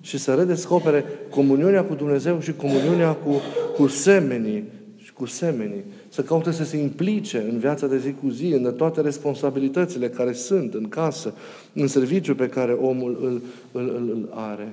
și 0.01 0.19
să 0.19 0.35
redescopere 0.35 1.05
comuniunea 1.31 1.85
cu 1.85 1.95
Dumnezeu 1.95 2.41
și 2.41 2.53
comuniunea 2.53 3.13
cu, 3.13 3.41
cu 3.77 3.87
semenii 3.87 4.65
și 4.97 5.13
cu 5.13 5.27
semenii. 5.27 5.85
Să 6.09 6.23
caute 6.23 6.51
să 6.51 6.65
se 6.65 6.77
implice 6.77 7.47
în 7.51 7.59
viața 7.59 7.87
de 7.87 7.99
zi 7.99 8.15
cu 8.23 8.29
zi, 8.29 8.47
în 8.47 8.75
toate 8.77 9.01
responsabilitățile 9.01 10.09
care 10.09 10.33
sunt 10.33 10.75
în 10.75 10.89
casă, 10.89 11.35
în 11.73 11.87
serviciu 11.87 12.35
pe 12.35 12.49
care 12.49 12.73
omul 12.73 13.19
îl, 13.23 13.43
îl, 13.73 13.89
îl, 13.89 14.09
îl 14.09 14.29
are. 14.31 14.73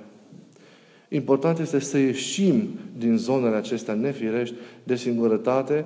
Important 1.09 1.59
este 1.59 1.79
să 1.79 1.97
ieșim 1.97 2.69
din 2.97 3.17
zonele 3.17 3.55
acestea 3.55 3.93
nefirești 3.93 4.55
de 4.83 4.95
singurătate, 4.95 5.85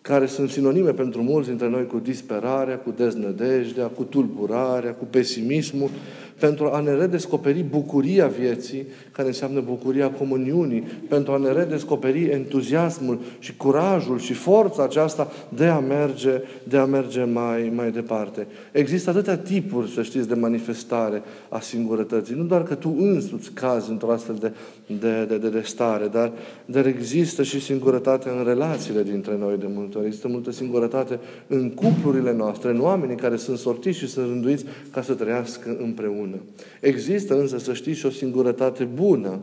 care 0.00 0.26
sunt 0.26 0.50
sinonime 0.50 0.90
pentru 0.90 1.22
mulți 1.22 1.48
dintre 1.48 1.68
noi 1.68 1.86
cu 1.86 1.98
disperarea, 1.98 2.78
cu 2.78 2.90
deznădejdea, 2.96 3.86
cu 3.86 4.02
tulburarea, 4.04 4.94
cu 4.94 5.04
pesimismul, 5.04 5.90
pentru 6.38 6.70
a 6.72 6.80
ne 6.80 6.94
redescoperi 6.94 7.62
bucuria 7.62 8.26
vieții, 8.26 8.86
care 9.12 9.28
înseamnă 9.28 9.60
bucuria 9.60 10.10
comuniunii, 10.10 10.80
pentru 11.08 11.32
a 11.32 11.36
ne 11.36 11.52
redescoperi 11.52 12.24
entuziasmul 12.24 13.18
și 13.38 13.56
curajul 13.56 14.18
și 14.18 14.32
forța 14.32 14.82
aceasta 14.82 15.32
de 15.48 15.66
a 15.66 15.78
merge, 15.78 16.42
de 16.62 16.76
a 16.76 16.84
merge 16.84 17.24
mai, 17.24 17.72
mai 17.74 17.90
departe. 17.90 18.46
Există 18.72 19.10
atâtea 19.10 19.36
tipuri, 19.36 19.90
să 19.90 20.02
știți, 20.02 20.28
de 20.28 20.34
manifestare 20.34 21.22
a 21.48 21.60
singurătății. 21.60 22.34
Nu 22.34 22.44
doar 22.44 22.62
că 22.62 22.74
tu 22.74 22.96
însuți 22.98 23.50
cazi 23.50 23.90
într-o 23.90 24.12
astfel 24.12 24.36
de, 24.40 24.52
de, 24.98 25.24
de, 25.28 25.38
de, 25.38 25.48
de 25.48 25.60
stare, 25.64 26.06
dar, 26.06 26.32
dar 26.64 26.86
există 26.86 27.42
și 27.42 27.60
singurătate 27.60 28.28
în 28.38 28.44
relațiile 28.44 29.02
dintre 29.02 29.36
noi 29.38 29.56
de 29.58 29.66
multe 29.74 29.98
ori. 29.98 30.06
Există 30.06 30.28
multă 30.28 30.50
singurătate 30.50 31.18
în 31.46 31.70
cuplurile 31.70 32.32
noastre, 32.32 32.70
în 32.70 32.80
oamenii 32.80 33.16
care 33.16 33.36
sunt 33.36 33.58
sortiți 33.58 33.98
și 33.98 34.08
sunt 34.08 34.26
rânduiți 34.26 34.64
ca 34.90 35.02
să 35.02 35.14
trăiască 35.14 35.76
împreună 35.80 36.27
bună. 36.30 36.42
Există 36.80 37.40
însă, 37.40 37.58
să 37.58 37.72
știți, 37.72 37.98
și 37.98 38.06
o 38.06 38.10
singurătate 38.10 38.84
bună 38.84 39.40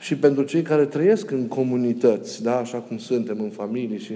și 0.00 0.16
pentru 0.16 0.42
cei 0.42 0.62
care 0.62 0.84
trăiesc 0.84 1.30
în 1.30 1.48
comunități, 1.48 2.42
da, 2.42 2.58
așa 2.58 2.78
cum 2.78 2.98
suntem 2.98 3.40
în 3.40 3.50
familii 3.50 3.98
și 3.98 4.12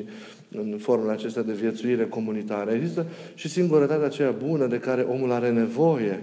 în 0.51 0.77
formele 0.79 1.13
acestea 1.13 1.43
de 1.43 1.53
viețuire 1.53 2.07
comunitară. 2.07 2.71
Există 2.71 3.07
și 3.35 3.49
singurătatea 3.49 4.07
aceea 4.07 4.31
bună 4.47 4.67
de 4.67 4.79
care 4.79 5.03
omul 5.03 5.33
are 5.33 5.51
nevoie 5.51 6.23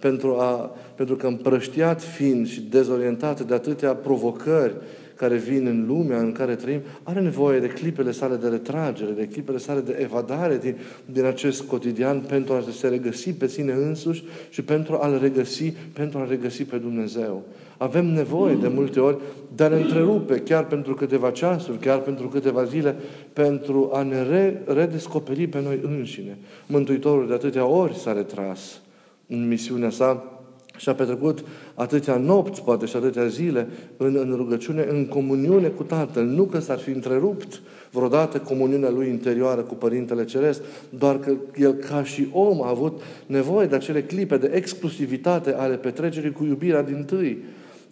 Pentru, 0.00 0.36
a, 0.36 0.76
pentru 0.94 1.16
că 1.16 1.26
împrăștiat 1.26 2.02
fiind 2.02 2.48
și 2.48 2.60
dezorientat 2.60 3.40
de 3.40 3.54
atâtea 3.54 3.94
provocări 3.94 4.74
care 5.18 5.36
vin 5.36 5.66
în 5.66 5.84
lumea 5.86 6.18
în 6.18 6.32
care 6.32 6.54
trăim, 6.54 6.80
are 7.02 7.20
nevoie 7.20 7.60
de 7.60 7.66
clipele 7.66 8.10
sale 8.10 8.36
de 8.36 8.48
retragere, 8.48 9.10
de 9.10 9.28
clipele 9.28 9.58
sale 9.58 9.80
de 9.80 9.98
evadare 10.00 10.58
din, 10.58 10.76
din 11.04 11.24
acest 11.24 11.62
cotidian 11.62 12.20
pentru 12.20 12.52
a 12.52 12.64
se 12.72 12.88
regăsi 12.88 13.32
pe 13.32 13.46
sine 13.46 13.72
însuși 13.72 14.24
și 14.48 14.62
pentru 14.62 14.98
a-L 15.00 15.18
regăsi, 15.20 15.72
pentru 15.92 16.18
a 16.18 16.26
regăsi 16.28 16.64
pe 16.64 16.76
Dumnezeu. 16.76 17.44
Avem 17.76 18.06
nevoie 18.06 18.54
de 18.54 18.68
multe 18.68 19.00
ori 19.00 19.18
de 19.54 19.64
a 19.64 19.68
ne 19.68 19.76
întrerupe, 19.76 20.38
chiar 20.38 20.66
pentru 20.66 20.94
câteva 20.94 21.30
ceasuri, 21.30 21.78
chiar 21.78 21.98
pentru 21.98 22.28
câteva 22.28 22.64
zile, 22.64 22.96
pentru 23.32 23.90
a 23.92 24.02
ne 24.02 24.22
re- 24.22 24.62
redescoperi 24.66 25.46
pe 25.46 25.60
noi 25.60 25.80
înșine. 25.82 26.38
Mântuitorul 26.66 27.26
de 27.26 27.34
atâtea 27.34 27.66
ori 27.66 27.94
s-a 27.94 28.12
retras 28.12 28.80
în 29.26 29.48
misiunea 29.48 29.90
sa 29.90 30.38
și 30.76 30.88
a 30.88 30.94
petrecut 30.94 31.44
atâtea 31.78 32.16
nopți, 32.16 32.62
poate 32.62 32.86
și 32.86 32.96
atâtea 32.96 33.26
zile, 33.26 33.68
în, 33.96 34.16
în 34.16 34.34
rugăciune, 34.36 34.86
în 34.90 35.06
comuniune 35.06 35.68
cu 35.68 35.82
Tatăl. 35.82 36.24
Nu 36.24 36.44
că 36.44 36.58
s-ar 36.58 36.78
fi 36.78 36.90
întrerupt 36.90 37.60
vreodată 37.90 38.38
comuniunea 38.38 38.90
lui 38.90 39.08
interioară 39.08 39.60
cu 39.60 39.74
Părintele 39.74 40.24
Ceresc, 40.24 40.60
doar 40.90 41.18
că 41.18 41.34
el 41.56 41.72
ca 41.72 42.04
și 42.04 42.28
om 42.32 42.62
a 42.62 42.68
avut 42.68 43.00
nevoie 43.26 43.66
de 43.66 43.74
acele 43.74 44.02
clipe 44.02 44.36
de 44.36 44.50
exclusivitate 44.54 45.54
ale 45.54 45.74
petrecerii 45.74 46.32
cu 46.32 46.44
iubirea 46.44 46.82
din 46.82 47.04
tâi 47.06 47.44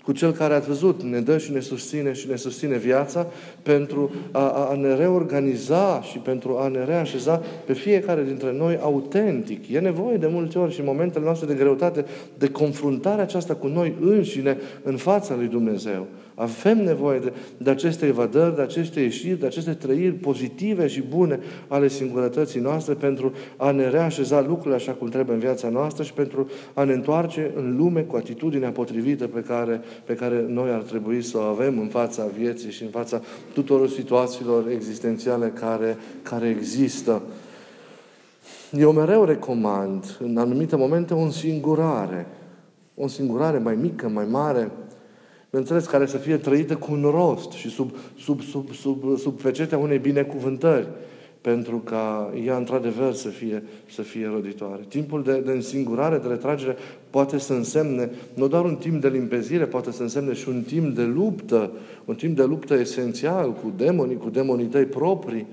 cu 0.06 0.12
Cel 0.12 0.32
care 0.32 0.54
ați 0.54 0.66
văzut, 0.66 1.02
ne 1.02 1.20
dă 1.20 1.38
și 1.38 1.52
ne 1.52 1.60
susține 1.60 2.12
și 2.12 2.28
ne 2.28 2.36
susține 2.36 2.76
viața 2.76 3.26
pentru 3.62 4.10
a, 4.30 4.68
a 4.70 4.74
ne 4.74 4.94
reorganiza 4.94 6.02
și 6.02 6.18
pentru 6.18 6.56
a 6.58 6.68
ne 6.68 6.84
reașeza 6.84 7.42
pe 7.64 7.72
fiecare 7.72 8.22
dintre 8.22 8.52
noi 8.52 8.78
autentic. 8.82 9.68
E 9.70 9.78
nevoie 9.78 10.16
de 10.16 10.26
multe 10.26 10.58
ori 10.58 10.72
și 10.72 10.80
în 10.80 10.86
momentele 10.86 11.24
noastre 11.24 11.46
de 11.46 11.54
greutate 11.54 12.04
de 12.38 12.48
confruntarea 12.48 13.22
aceasta 13.22 13.54
cu 13.54 13.66
noi 13.66 13.94
înșine 14.00 14.58
în 14.82 14.96
fața 14.96 15.34
lui 15.34 15.46
Dumnezeu. 15.46 16.06
Avem 16.38 16.84
nevoie 16.84 17.18
de, 17.18 17.32
de 17.56 17.70
aceste 17.70 18.06
evadări, 18.06 18.54
de 18.54 18.62
aceste 18.62 19.00
ieșiri, 19.00 19.38
de 19.38 19.46
aceste 19.46 19.72
trăiri 19.72 20.12
pozitive 20.12 20.86
și 20.86 21.02
bune 21.02 21.40
ale 21.68 21.88
singurătății 21.88 22.60
noastre 22.60 22.94
pentru 22.94 23.32
a 23.56 23.70
ne 23.70 23.88
reașeza 23.88 24.40
lucrurile 24.40 24.74
așa 24.74 24.92
cum 24.92 25.08
trebuie 25.08 25.34
în 25.34 25.40
viața 25.40 25.68
noastră 25.68 26.02
și 26.02 26.12
pentru 26.12 26.48
a 26.74 26.84
ne 26.84 26.92
întoarce 26.92 27.50
în 27.54 27.76
lume 27.76 28.00
cu 28.00 28.16
atitudinea 28.16 28.70
potrivită 28.70 29.26
pe 29.26 29.40
care, 29.40 29.80
pe 30.04 30.14
care 30.14 30.44
noi 30.48 30.70
ar 30.70 30.80
trebui 30.80 31.22
să 31.22 31.38
o 31.38 31.40
avem 31.40 31.78
în 31.78 31.88
fața 31.88 32.26
vieții 32.38 32.70
și 32.70 32.82
în 32.82 32.90
fața 32.90 33.20
tuturor 33.52 33.88
situațiilor 33.88 34.68
existențiale 34.70 35.48
care, 35.48 35.96
care 36.22 36.48
există. 36.48 37.22
Eu 38.78 38.92
mereu 38.92 39.24
recomand, 39.24 40.16
în 40.20 40.36
anumite 40.36 40.76
momente, 40.76 41.14
o 41.14 41.30
singurare. 41.30 42.26
O 42.94 43.06
singurare 43.06 43.58
mai 43.58 43.74
mică, 43.74 44.08
mai 44.08 44.26
mare, 44.30 44.70
bineînțeles, 45.56 45.86
care 45.92 46.06
să 46.06 46.16
fie 46.16 46.36
trăită 46.36 46.76
cu 46.76 46.92
un 46.92 47.10
rost 47.10 47.50
și 47.52 47.68
sub, 47.68 47.90
sub, 48.18 48.40
sub, 48.42 48.72
sub, 48.72 49.18
sub 49.18 49.40
fecetea 49.40 49.78
unei 49.78 49.98
binecuvântări, 49.98 50.88
pentru 51.40 51.76
ca 51.76 52.32
ea, 52.44 52.56
într-adevăr, 52.56 53.12
să 53.12 53.28
fie, 53.28 53.62
să 53.90 54.02
fie 54.02 54.30
roditoare. 54.32 54.82
Timpul 54.88 55.22
de, 55.22 55.42
de 55.44 55.50
însingurare, 55.50 56.18
de 56.18 56.28
retragere, 56.28 56.76
poate 57.10 57.38
să 57.38 57.52
însemne 57.52 58.10
nu 58.34 58.48
doar 58.48 58.64
un 58.64 58.74
timp 58.74 59.00
de 59.00 59.08
limpezire, 59.08 59.64
poate 59.64 59.90
să 59.90 60.02
însemne 60.02 60.32
și 60.32 60.48
un 60.48 60.62
timp 60.66 60.94
de 60.94 61.02
luptă, 61.02 61.70
un 62.04 62.14
timp 62.14 62.36
de 62.36 62.42
luptă 62.42 62.74
esențial 62.74 63.52
cu 63.52 63.72
demonii, 63.76 64.16
cu 64.16 64.30
demonii 64.30 64.66
tăi 64.66 64.84
proprii, 64.84 65.46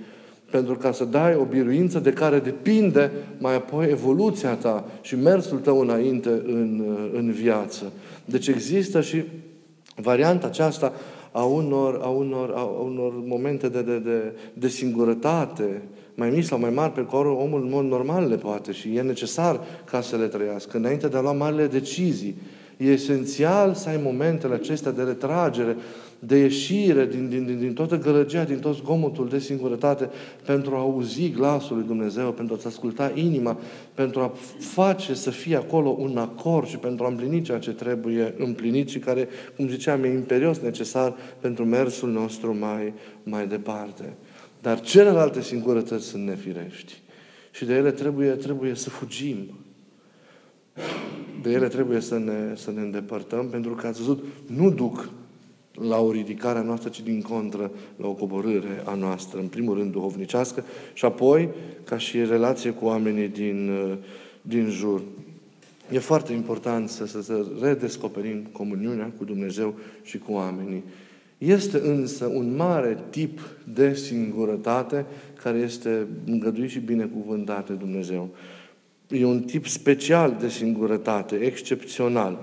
pentru 0.52 0.76
ca 0.76 0.92
să 0.92 1.06
dai 1.06 1.36
o 1.36 1.44
biruință 1.44 2.00
de 2.00 2.12
care 2.12 2.40
depinde 2.40 3.12
mai 3.38 3.56
apoi 3.56 3.90
evoluția 3.90 4.54
ta 4.54 4.86
și 5.02 5.16
mersul 5.16 5.58
tău 5.58 5.80
înainte 5.80 6.30
în, 6.30 6.84
în 7.14 7.32
viață. 7.32 7.92
Deci 8.26 8.48
există 8.48 9.02
și 9.02 9.24
varianta 9.96 10.48
aceasta 10.48 10.94
a 11.32 11.44
unor, 11.44 12.00
a 12.02 12.08
unor, 12.08 12.54
a 12.56 12.64
unor 12.64 13.14
momente 13.26 13.70
de, 13.70 13.82
de, 13.82 14.00
de, 14.00 14.34
de 14.54 14.68
singurătate, 14.68 15.82
mai 16.16 16.30
mici 16.30 16.46
sau 16.46 16.60
mai 16.60 16.70
mari, 16.70 16.92
pe 16.92 17.06
care 17.12 17.28
omul 17.28 17.62
în 17.62 17.70
mod 17.70 17.86
normal 17.86 18.28
le 18.28 18.36
poate 18.36 18.72
și 18.72 18.96
e 18.96 19.02
necesar 19.02 19.60
ca 19.86 20.02
să 20.02 20.16
le 20.16 20.28
trăiască, 20.28 20.78
înainte 20.78 21.08
de 21.08 21.18
a 21.18 21.22
lua 21.22 21.32
marile 21.32 21.68
decizii. 21.68 22.36
E 22.78 22.86
esențial 22.86 23.74
să 23.74 23.90
ai 23.90 24.00
momentele 24.04 24.54
acestea 24.54 24.92
de 24.92 25.04
retragere, 25.04 25.78
de 26.26 26.38
ieșire 26.38 27.06
din, 27.06 27.30
din, 27.30 27.46
din, 27.46 27.60
din 27.60 27.74
toată 27.74 27.98
gălăgia, 27.98 28.44
din 28.44 28.60
tot 28.60 28.76
zgomotul 28.76 29.30
de 29.30 29.40
singurătate, 29.40 30.10
pentru 30.46 30.76
a 30.76 30.80
auzi 30.80 31.30
glasul 31.30 31.76
lui 31.76 31.86
Dumnezeu, 31.86 32.32
pentru 32.32 32.56
a-ți 32.56 32.68
asculta 32.68 33.12
inima, 33.16 33.58
pentru 33.94 34.20
a 34.20 34.34
face 34.60 35.14
să 35.14 35.30
fie 35.30 35.56
acolo 35.56 35.90
un 35.90 36.18
acord 36.18 36.68
și 36.68 36.78
pentru 36.78 37.06
a 37.06 37.08
împlini 37.08 37.42
ceea 37.42 37.60
ce 37.60 37.72
trebuie 37.72 38.34
împlinit 38.38 38.90
și 38.90 39.00
care, 39.00 39.28
cum 39.56 39.68
ziceam, 39.68 40.04
e 40.04 40.08
imperios 40.08 40.60
necesar 40.60 41.16
pentru 41.40 41.66
mersul 41.66 42.12
nostru 42.12 42.58
mai, 42.58 42.94
mai 43.24 43.48
departe. 43.48 44.14
Dar 44.62 44.82
celelalte 44.82 45.42
singurătăți 45.42 46.06
sunt 46.06 46.28
nefirești. 46.28 47.02
Și 47.52 47.66
de 47.66 47.74
ele 47.74 47.92
trebuie, 47.92 48.30
trebuie 48.30 48.76
să 48.76 48.90
fugim. 48.90 49.38
De 51.42 51.52
ele 51.52 51.68
trebuie 51.68 52.00
să 52.00 52.18
ne, 52.18 52.54
să 52.56 52.72
ne 52.72 52.82
îndepărtăm, 52.82 53.50
pentru 53.50 53.74
că 53.74 53.88
ați 53.88 54.00
văzut, 54.00 54.24
nu 54.48 54.72
duc 54.72 55.10
la 55.82 56.00
o 56.00 56.12
ridicare 56.12 56.60
a 56.60 56.62
noastră, 56.62 56.90
ci 56.90 57.02
din 57.02 57.22
contră 57.22 57.72
la 57.96 58.08
o 58.08 58.14
coborâre 58.14 58.82
a 58.86 58.96
noastră, 58.96 59.40
în 59.40 59.48
primul 59.48 59.78
rând 59.78 59.92
duhovnicească 59.92 60.64
și 60.94 61.06
apoi 61.06 61.50
ca 61.84 61.98
și 61.98 62.26
relație 62.26 62.72
cu 62.72 62.86
oamenii 62.86 63.28
din, 63.28 63.72
din 64.42 64.70
jur. 64.70 65.02
E 65.92 66.00
foarte 66.00 66.34
important 66.34 66.90
să, 66.90 67.06
să, 67.06 67.22
să 67.22 67.46
redescoperim 67.62 68.48
comuniunea 68.52 69.12
cu 69.18 69.24
Dumnezeu 69.24 69.76
și 70.04 70.18
cu 70.18 70.32
oamenii. 70.32 70.84
Este 71.38 71.78
însă 71.78 72.26
un 72.26 72.56
mare 72.56 72.98
tip 73.10 73.40
de 73.74 73.94
singurătate 73.94 75.06
care 75.44 75.58
este 75.58 76.08
îngăduit 76.26 76.70
și 76.70 76.80
binecuvântat 76.80 77.68
de 77.68 77.74
Dumnezeu. 77.74 78.30
E 79.08 79.26
un 79.26 79.42
tip 79.42 79.66
special 79.66 80.38
de 80.40 80.50
singurătate, 80.50 81.36
excepțional. 81.36 82.40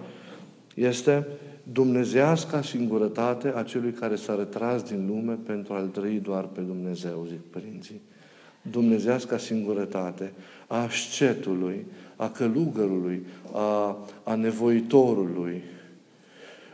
Este 0.75 1.27
dumnezească 1.73 2.63
singurătate 2.63 3.53
a 3.57 3.63
celui 3.63 3.93
care 3.93 4.15
s-a 4.15 4.35
retras 4.35 4.83
din 4.83 5.07
lume 5.07 5.39
pentru 5.47 5.73
a-L 5.73 5.87
trăi 5.87 6.19
doar 6.19 6.45
pe 6.45 6.61
Dumnezeu, 6.61 7.27
zic 7.29 7.41
părinții. 7.41 8.01
Dumnezească 8.63 9.39
singurătate 9.39 10.33
a 10.67 10.83
ascetului, 10.83 11.87
a 12.17 12.29
călugărului, 12.29 13.27
a, 13.53 13.97
a 14.23 14.35
nevoitorului, 14.35 15.63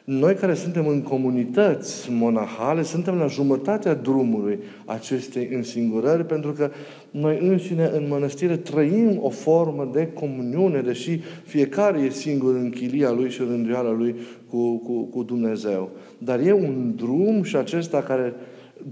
noi 0.07 0.35
care 0.35 0.55
suntem 0.55 0.87
în 0.87 1.03
comunități 1.03 2.11
monahale, 2.11 2.83
suntem 2.83 3.15
la 3.15 3.27
jumătatea 3.27 3.95
drumului 3.95 4.59
acestei 4.85 5.49
însingurări, 5.53 6.27
pentru 6.27 6.53
că 6.53 6.71
noi 7.11 7.39
înșine 7.41 7.91
în 7.95 8.07
mănăstire 8.09 8.57
trăim 8.57 9.19
o 9.21 9.29
formă 9.29 9.91
de 9.93 10.11
comuniune, 10.15 10.81
deși 10.81 11.21
fiecare 11.45 12.01
e 12.01 12.11
singur 12.11 12.55
în 12.55 12.71
chilia 12.71 13.11
lui 13.11 13.31
și 13.31 13.43
rânduiala 13.43 13.93
lui 13.93 14.15
cu, 14.51 14.77
cu, 14.77 15.03
cu 15.03 15.23
Dumnezeu. 15.23 15.91
Dar 16.19 16.41
e 16.41 16.53
un 16.53 16.93
drum 16.97 17.43
și 17.43 17.57
acesta 17.57 18.03
care 18.03 18.35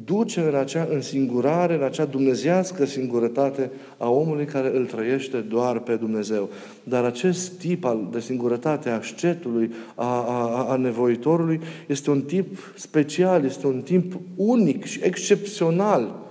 duce 0.05 0.41
în 0.41 0.55
acea 0.55 0.89
însingurare, 0.91 1.75
în 1.75 1.83
acea 1.83 2.05
dumnezească 2.05 2.85
singurătate 2.85 3.71
a 3.97 4.11
omului 4.11 4.45
care 4.45 4.77
îl 4.77 4.87
trăiește 4.87 5.37
doar 5.37 5.79
pe 5.79 5.95
Dumnezeu. 5.95 6.49
Dar 6.83 7.05
acest 7.05 7.53
tip 7.53 7.85
al 7.85 8.09
de 8.13 8.21
singurătate 8.21 8.89
a 8.91 9.01
șcetului, 9.01 9.73
a, 9.95 10.25
a, 10.29 10.67
a 10.69 10.77
nevoitorului, 10.77 11.61
este 11.87 12.11
un 12.11 12.23
tip 12.23 12.73
special, 12.77 13.45
este 13.45 13.67
un 13.67 13.81
timp 13.85 14.13
unic 14.37 14.85
și 14.85 15.01
excepțional. 15.03 16.23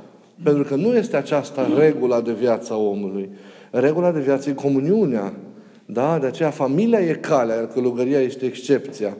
Pentru 0.43 0.63
că 0.63 0.75
nu 0.75 0.95
este 0.95 1.17
aceasta 1.17 1.69
regula 1.77 2.21
de 2.21 2.33
viața 2.33 2.75
omului. 2.75 3.29
Regula 3.71 4.11
de 4.11 4.19
viață 4.19 4.49
e 4.49 4.53
comuniunea. 4.53 5.33
Da? 5.85 6.19
De 6.19 6.25
aceea 6.25 6.49
familia 6.49 6.99
e 6.99 7.13
calea, 7.13 7.55
iar 7.55 7.67
călugăria 7.67 8.19
este 8.19 8.45
excepția 8.45 9.17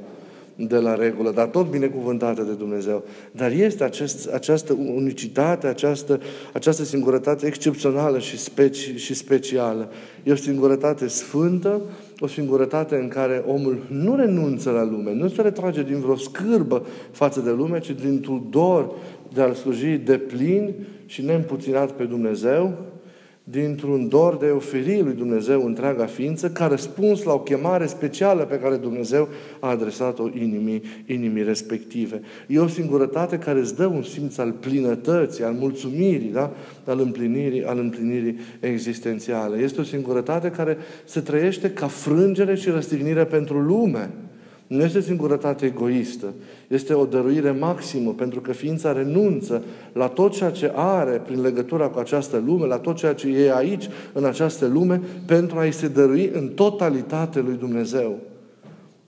de 0.56 0.78
la 0.78 0.96
regulă, 0.96 1.32
dar 1.32 1.48
tot 1.48 1.70
binecuvântată 1.70 2.42
de 2.42 2.52
Dumnezeu. 2.52 3.04
Dar 3.32 3.52
este 3.52 3.84
acest, 3.84 4.28
această 4.28 4.74
unicitate, 4.74 5.68
această, 5.68 6.20
această 6.54 6.84
singurătate 6.84 7.46
excepțională 7.46 8.20
și, 8.20 8.38
speci, 8.38 8.96
și 8.96 9.14
specială. 9.14 9.92
E 10.24 10.32
o 10.32 10.36
singurătate 10.36 11.08
sfântă, 11.08 11.82
o 12.20 12.28
singurătate 12.28 12.96
în 12.96 13.08
care 13.08 13.44
omul 13.48 13.86
nu 13.90 14.16
renunță 14.16 14.70
la 14.70 14.84
lume, 14.84 15.14
nu 15.14 15.28
se 15.28 15.42
retrage 15.42 15.84
din 15.84 16.00
vreo 16.00 16.16
scârbă 16.16 16.86
față 17.12 17.40
de 17.40 17.50
lume, 17.50 17.80
ci 17.80 17.92
dintr-un 17.92 18.44
dor 18.50 18.96
de 19.34 19.42
a-L 19.42 19.54
sluji 19.54 19.98
de 19.98 20.18
plin 20.18 20.74
și 21.06 21.22
neîmpuținat 21.22 21.92
pe 21.92 22.04
Dumnezeu, 22.04 22.78
dintr-un 23.44 24.08
dor 24.08 24.38
de 24.38 24.46
a 24.46 24.56
oferi 24.56 25.02
lui 25.02 25.14
Dumnezeu 25.14 25.66
întreaga 25.66 26.06
ființă 26.06 26.50
ca 26.50 26.68
răspuns 26.68 27.24
la 27.24 27.34
o 27.34 27.40
chemare 27.40 27.86
specială 27.86 28.44
pe 28.44 28.60
care 28.60 28.76
Dumnezeu 28.76 29.28
a 29.60 29.70
adresat-o 29.70 30.30
inimii, 30.34 30.82
inimii 31.06 31.44
respective. 31.44 32.22
E 32.48 32.60
o 32.60 32.68
singurătate 32.68 33.38
care 33.38 33.60
îți 33.60 33.76
dă 33.76 33.86
un 33.86 34.04
simț 34.04 34.38
al 34.38 34.52
plinătății, 34.52 35.44
al 35.44 35.54
mulțumirii, 35.54 36.32
da? 36.32 36.52
al, 36.86 37.00
împlinirii, 37.00 37.66
al 37.66 37.80
împlinirii 37.80 38.40
existențiale. 38.60 39.58
Este 39.58 39.82
o 39.82 39.84
singurătate 39.84 40.50
care 40.50 40.78
se 41.06 41.20
trăiește 41.20 41.72
ca 41.72 41.88
frângere 41.88 42.56
și 42.56 42.70
răstignire 42.70 43.26
pentru 43.26 43.60
lume. 43.60 44.10
Nu 44.68 44.84
este 44.84 45.02
singurătate 45.02 45.66
egoistă. 45.66 46.34
Este 46.68 46.94
o 46.94 47.06
dăruire 47.06 47.52
maximă, 47.52 48.14
pentru 48.14 48.42
că 48.42 48.52
ființa 48.52 48.92
renunță 48.92 49.64
la 49.94 50.08
tot 50.08 50.32
ceea 50.32 50.52
ce 50.52 50.72
are 50.76 51.22
prin 51.26 51.42
legătura 51.42 51.88
cu 51.88 52.00
această 52.00 52.44
lume, 52.46 52.66
la 52.66 52.78
tot 52.78 52.96
ceea 52.96 53.14
ce 53.14 53.28
e 53.28 53.56
aici, 53.56 53.90
în 54.14 54.26
această 54.26 54.66
lume, 54.66 55.02
pentru 55.26 55.58
a-i 55.58 55.72
se 55.72 55.88
dărui 55.88 56.32
în 56.34 56.48
totalitate 56.48 57.40
lui 57.40 57.56
Dumnezeu 57.56 58.20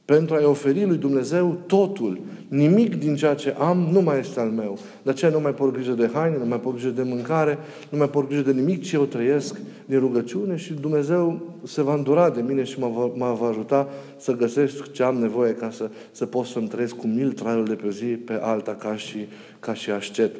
pentru 0.05 0.35
a-i 0.35 0.43
oferi 0.43 0.85
lui 0.85 0.97
Dumnezeu 0.97 1.57
totul. 1.65 2.19
Nimic 2.47 2.95
din 2.95 3.15
ceea 3.15 3.33
ce 3.33 3.55
am 3.59 3.89
nu 3.91 4.01
mai 4.01 4.19
este 4.19 4.39
al 4.39 4.49
meu. 4.49 4.77
De 5.01 5.09
aceea 5.09 5.31
nu 5.31 5.39
mai 5.39 5.53
pot 5.53 5.73
grijă 5.73 5.91
de 5.91 6.09
haine, 6.13 6.37
nu 6.37 6.45
mai 6.45 6.59
pot 6.59 6.73
grijă 6.73 6.89
de 6.89 7.03
mâncare, 7.03 7.57
nu 7.89 7.97
mai 7.97 8.09
pot 8.09 8.27
grijă 8.27 8.41
de 8.41 8.51
nimic, 8.51 8.83
ci 8.83 8.91
eu 8.91 9.03
trăiesc 9.03 9.59
din 9.85 9.99
rugăciune 9.99 10.55
și 10.55 10.73
Dumnezeu 10.73 11.41
se 11.63 11.81
va 11.81 11.93
îndura 11.93 12.29
de 12.29 12.41
mine 12.41 12.63
și 12.63 12.79
mă 12.79 12.91
va, 12.95 13.11
mă 13.15 13.37
va 13.39 13.47
ajuta 13.47 13.89
să 14.17 14.35
găsesc 14.35 14.91
ce 14.91 15.03
am 15.03 15.15
nevoie 15.15 15.53
ca 15.53 15.69
să, 15.69 15.89
să 16.11 16.25
pot 16.25 16.45
să-mi 16.45 16.67
trăiesc 16.67 16.95
cu 16.95 17.07
mil 17.07 17.31
traiul 17.31 17.65
de 17.65 17.73
pe 17.73 17.89
zi 17.89 18.05
pe 18.05 18.39
alta 18.41 18.75
ca 18.75 18.95
și, 18.95 19.17
ca 19.59 19.73
și 19.73 19.91
aștet. 19.91 20.35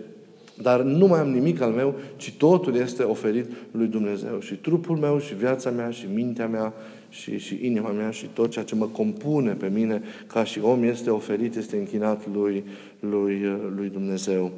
Dar 0.62 0.82
nu 0.82 1.08
mai 1.08 1.19
am 1.19 1.30
nimic 1.30 1.62
al 1.62 1.71
meu, 1.71 1.95
ci 2.15 2.34
totul 2.38 2.75
este 2.75 3.04
oferit 3.04 3.45
lui 3.71 3.88
Dumnezeu. 3.88 4.39
Și 4.39 4.56
trupul 4.56 4.97
meu, 4.97 5.19
și 5.19 5.36
viața 5.36 5.69
mea, 5.69 5.89
și 5.89 6.06
mintea 6.13 6.47
mea, 6.47 6.73
și, 7.21 7.38
și 7.38 7.60
inima 7.62 7.89
mea 7.89 8.10
și 8.12 8.30
tot 8.34 8.49
ceea 8.49 8.65
ce 8.65 8.75
mă 8.75 8.86
compune 8.86 9.51
pe 9.51 9.69
mine 9.73 10.01
ca 10.28 10.43
și 10.43 10.60
om 10.60 10.84
este 10.84 11.10
oferit, 11.10 11.56
este 11.56 11.78
închinat 11.78 12.28
lui, 12.34 12.63
lui, 12.99 13.41
lui 13.75 13.89
Dumnezeu. 13.89 14.51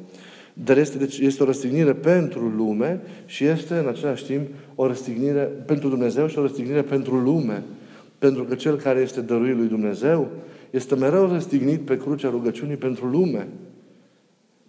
Dar 0.52 0.78
este, 0.78 0.98
deci 0.98 1.18
este 1.18 1.42
o 1.42 1.46
răstignire 1.46 1.92
pentru 1.92 2.48
lume 2.48 3.00
și 3.26 3.44
este 3.44 3.74
în 3.74 3.86
același 3.88 4.24
timp 4.24 4.46
o 4.74 4.86
răstignire 4.86 5.42
pentru 5.42 5.88
Dumnezeu 5.88 6.26
și 6.26 6.38
o 6.38 6.42
răstignire 6.42 6.82
pentru 6.82 7.16
lume. 7.16 7.62
Pentru 8.18 8.44
că 8.44 8.54
cel 8.54 8.76
care 8.76 9.00
este 9.00 9.20
dăruit 9.20 9.56
lui 9.56 9.68
Dumnezeu 9.68 10.28
este 10.70 10.94
mereu 10.94 11.26
răstignit 11.32 11.80
pe 11.80 11.96
crucea 11.96 12.30
rugăciunii 12.30 12.76
pentru 12.76 13.06
lume. 13.06 13.48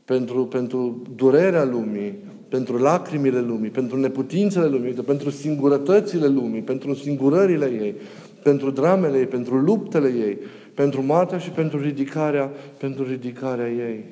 Pentru, 0.06 0.46
pentru 0.46 1.02
durerea 1.16 1.64
lumii, 1.64 2.14
pentru 2.50 2.78
lacrimile 2.78 3.42
lumii, 3.42 3.70
pentru 3.70 3.98
neputințele 3.98 4.68
lumii, 4.68 4.92
pentru 4.94 5.30
singurătățile 5.30 6.28
lumii, 6.28 6.62
pentru 6.62 6.94
singurările 6.94 7.66
ei, 7.66 7.96
pentru 8.44 8.72
dramele 8.72 9.18
ei, 9.18 9.26
pentru 9.26 9.58
luptele 9.58 10.08
ei, 10.08 10.38
pentru 10.74 11.02
moartea 11.02 11.38
și 11.38 11.50
pentru 11.50 11.80
ridicarea, 11.82 12.52
pentru 12.78 13.04
ridicarea 13.04 13.70
ei. 13.70 14.06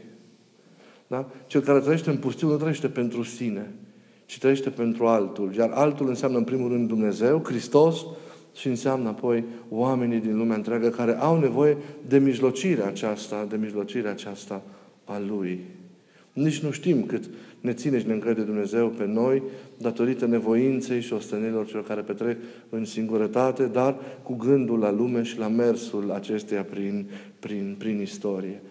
Da? 1.08 1.30
Cel 1.48 1.62
care 1.62 1.80
trăiește 1.80 2.10
în 2.10 2.18
pustiu 2.18 2.48
nu 2.48 2.56
trăiește 2.56 2.88
pentru 2.88 3.24
sine, 3.24 3.74
ci 4.26 4.40
trăiește 4.40 4.70
pentru 4.70 5.08
altul. 5.08 5.54
Iar 5.58 5.70
altul 5.74 6.08
înseamnă 6.08 6.38
în 6.38 6.44
primul 6.44 6.72
rând 6.72 6.88
Dumnezeu, 6.88 7.42
Hristos, 7.44 8.06
și 8.56 8.68
înseamnă 8.68 9.08
apoi 9.08 9.44
oamenii 9.70 10.20
din 10.20 10.38
lumea 10.38 10.56
întreagă 10.56 10.90
care 10.90 11.18
au 11.20 11.40
nevoie 11.40 11.78
de 12.08 12.18
mijlocirea 12.18 12.88
aceasta, 12.88 13.46
de 13.50 13.56
mijlocirea 13.56 14.12
aceasta 14.12 14.62
a 15.06 15.20
Lui. 15.28 15.60
Nici 16.34 16.60
nu 16.60 16.72
știm 16.72 17.04
cât 17.04 17.30
ne 17.68 17.74
ține 17.74 18.00
și 18.00 18.08
ne 18.08 18.14
încrede 18.14 18.42
Dumnezeu 18.42 18.88
pe 18.88 19.06
noi, 19.06 19.44
datorită 19.78 20.26
nevoinței 20.26 21.02
și 21.02 21.14
ostenelor 21.14 21.66
celor 21.66 21.84
care 21.84 22.02
petrec 22.02 22.38
în 22.70 22.86
singurătate, 22.86 23.64
dar 23.64 23.96
cu 24.24 24.36
gândul 24.36 24.80
la 24.80 24.92
lume 24.92 25.24
și 25.24 25.38
la 25.38 25.48
mersul 25.48 26.12
acesteia 26.12 26.64
prin, 26.64 27.10
prin, 27.40 27.76
prin 27.78 28.02
istorie. 28.02 28.62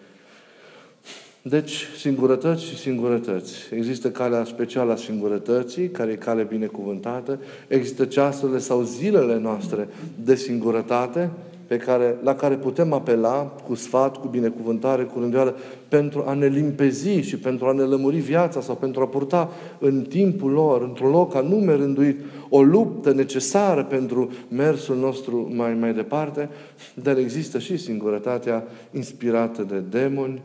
Deci, 1.41 1.87
singurătăți 1.97 2.63
și 2.63 2.77
singurătăți. 2.77 3.53
Există 3.73 4.11
calea 4.11 4.43
specială 4.43 4.91
a 4.91 4.95
singurătății, 4.95 5.89
care 5.89 6.11
e 6.11 6.15
cale 6.15 6.43
binecuvântată. 6.43 7.39
Există 7.67 8.05
ceasurile 8.05 8.57
sau 8.57 8.83
zilele 8.83 9.39
noastre 9.39 9.87
de 10.23 10.35
singurătate, 10.35 11.29
pe 11.67 11.77
care, 11.77 12.17
la 12.23 12.35
care 12.35 12.55
putem 12.55 12.93
apela 12.93 13.35
cu 13.67 13.75
sfat, 13.75 14.17
cu 14.17 14.27
binecuvântare, 14.27 15.03
cu 15.03 15.19
rânduială, 15.19 15.55
pentru 15.87 16.23
a 16.27 16.33
ne 16.33 16.47
limpezi 16.47 17.19
și 17.19 17.37
pentru 17.37 17.65
a 17.65 17.71
ne 17.71 17.81
lămuri 17.81 18.17
viața 18.17 18.61
sau 18.61 18.75
pentru 18.75 19.01
a 19.01 19.07
purta 19.07 19.51
în 19.79 20.01
timpul 20.01 20.51
lor, 20.51 20.81
într-un 20.81 21.09
loc 21.09 21.35
anume 21.35 21.75
rânduit, 21.75 22.19
o 22.49 22.61
luptă 22.61 23.13
necesară 23.13 23.83
pentru 23.83 24.31
mersul 24.49 24.95
nostru 24.95 25.51
mai, 25.55 25.73
mai 25.73 25.93
departe, 25.93 26.49
dar 26.93 27.17
există 27.17 27.59
și 27.59 27.77
singurătatea 27.77 28.63
inspirată 28.91 29.63
de 29.63 29.79
demoni, 29.79 30.41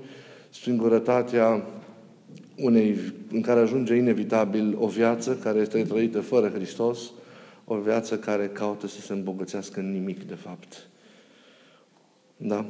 singurătatea 0.50 1.62
unei, 2.56 2.98
în 3.32 3.40
care 3.40 3.60
ajunge 3.60 3.94
inevitabil 3.94 4.76
o 4.78 4.86
viață 4.86 5.38
care 5.42 5.58
este 5.58 5.82
trăită 5.82 6.20
fără 6.20 6.50
Hristos, 6.54 6.98
o 7.64 7.76
viață 7.76 8.16
care 8.18 8.50
caută 8.52 8.86
să 8.86 9.00
se 9.00 9.12
îmbogățească 9.12 9.80
în 9.80 9.92
nimic, 9.92 10.22
de 10.22 10.34
fapt. 10.34 10.86
Da? 12.42 12.66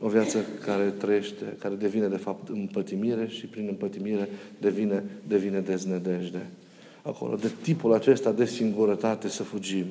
O 0.00 0.08
viață 0.08 0.38
care 0.64 0.84
trăiește, 0.84 1.44
care 1.58 1.74
devine 1.74 2.06
de 2.06 2.16
fapt 2.16 2.48
împătimire 2.48 3.26
și 3.28 3.46
prin 3.46 3.66
împătimire 3.68 4.28
devine, 4.58 5.04
devine 5.26 5.60
deznădejde. 5.60 6.46
Acolo, 7.02 7.36
de 7.36 7.50
tipul 7.62 7.94
acesta 7.94 8.32
de 8.32 8.44
singurătate 8.44 9.28
să 9.28 9.42
fugim. 9.42 9.86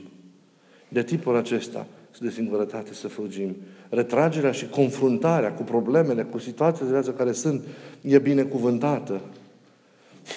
De 0.89 1.03
tipul 1.03 1.35
acesta 1.35 1.87
de 2.19 2.29
singurătate 2.29 2.93
să 2.93 3.07
fugim. 3.07 3.55
Retragerea 3.89 4.51
și 4.51 4.67
confruntarea 4.67 5.53
cu 5.53 5.63
problemele, 5.63 6.23
cu 6.23 6.37
situațiile 6.37 6.87
de 6.87 6.93
viață 6.93 7.11
care 7.11 7.31
sunt, 7.31 7.63
e 8.01 8.19
binecuvântată. 8.19 9.21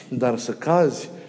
Dar 0.09 0.39
să 0.39 0.53
cazi 0.53 1.09
uh, 1.13 1.20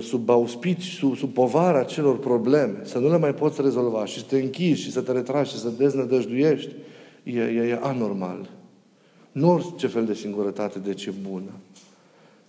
sub 0.00 0.30
auspici, 0.30 0.82
sub, 0.82 1.16
sub 1.16 1.32
povara 1.32 1.82
celor 1.82 2.18
probleme, 2.18 2.80
să 2.82 2.98
nu 2.98 3.10
le 3.10 3.18
mai 3.18 3.34
poți 3.34 3.60
rezolva 3.62 4.04
și 4.04 4.18
să 4.18 4.24
te 4.28 4.38
închizi 4.38 4.80
și 4.80 4.92
să 4.92 5.00
te 5.00 5.12
retragi 5.12 5.50
și 5.50 5.58
să 5.58 5.68
deznădăjduiești, 5.68 6.74
e, 7.22 7.40
e, 7.40 7.68
e 7.68 7.78
anormal. 7.82 8.50
Nu 9.32 9.52
orice 9.52 9.86
fel 9.86 10.04
de 10.04 10.14
singurătate, 10.14 10.78
deci 10.78 11.06
e 11.06 11.12
bună. 11.30 11.50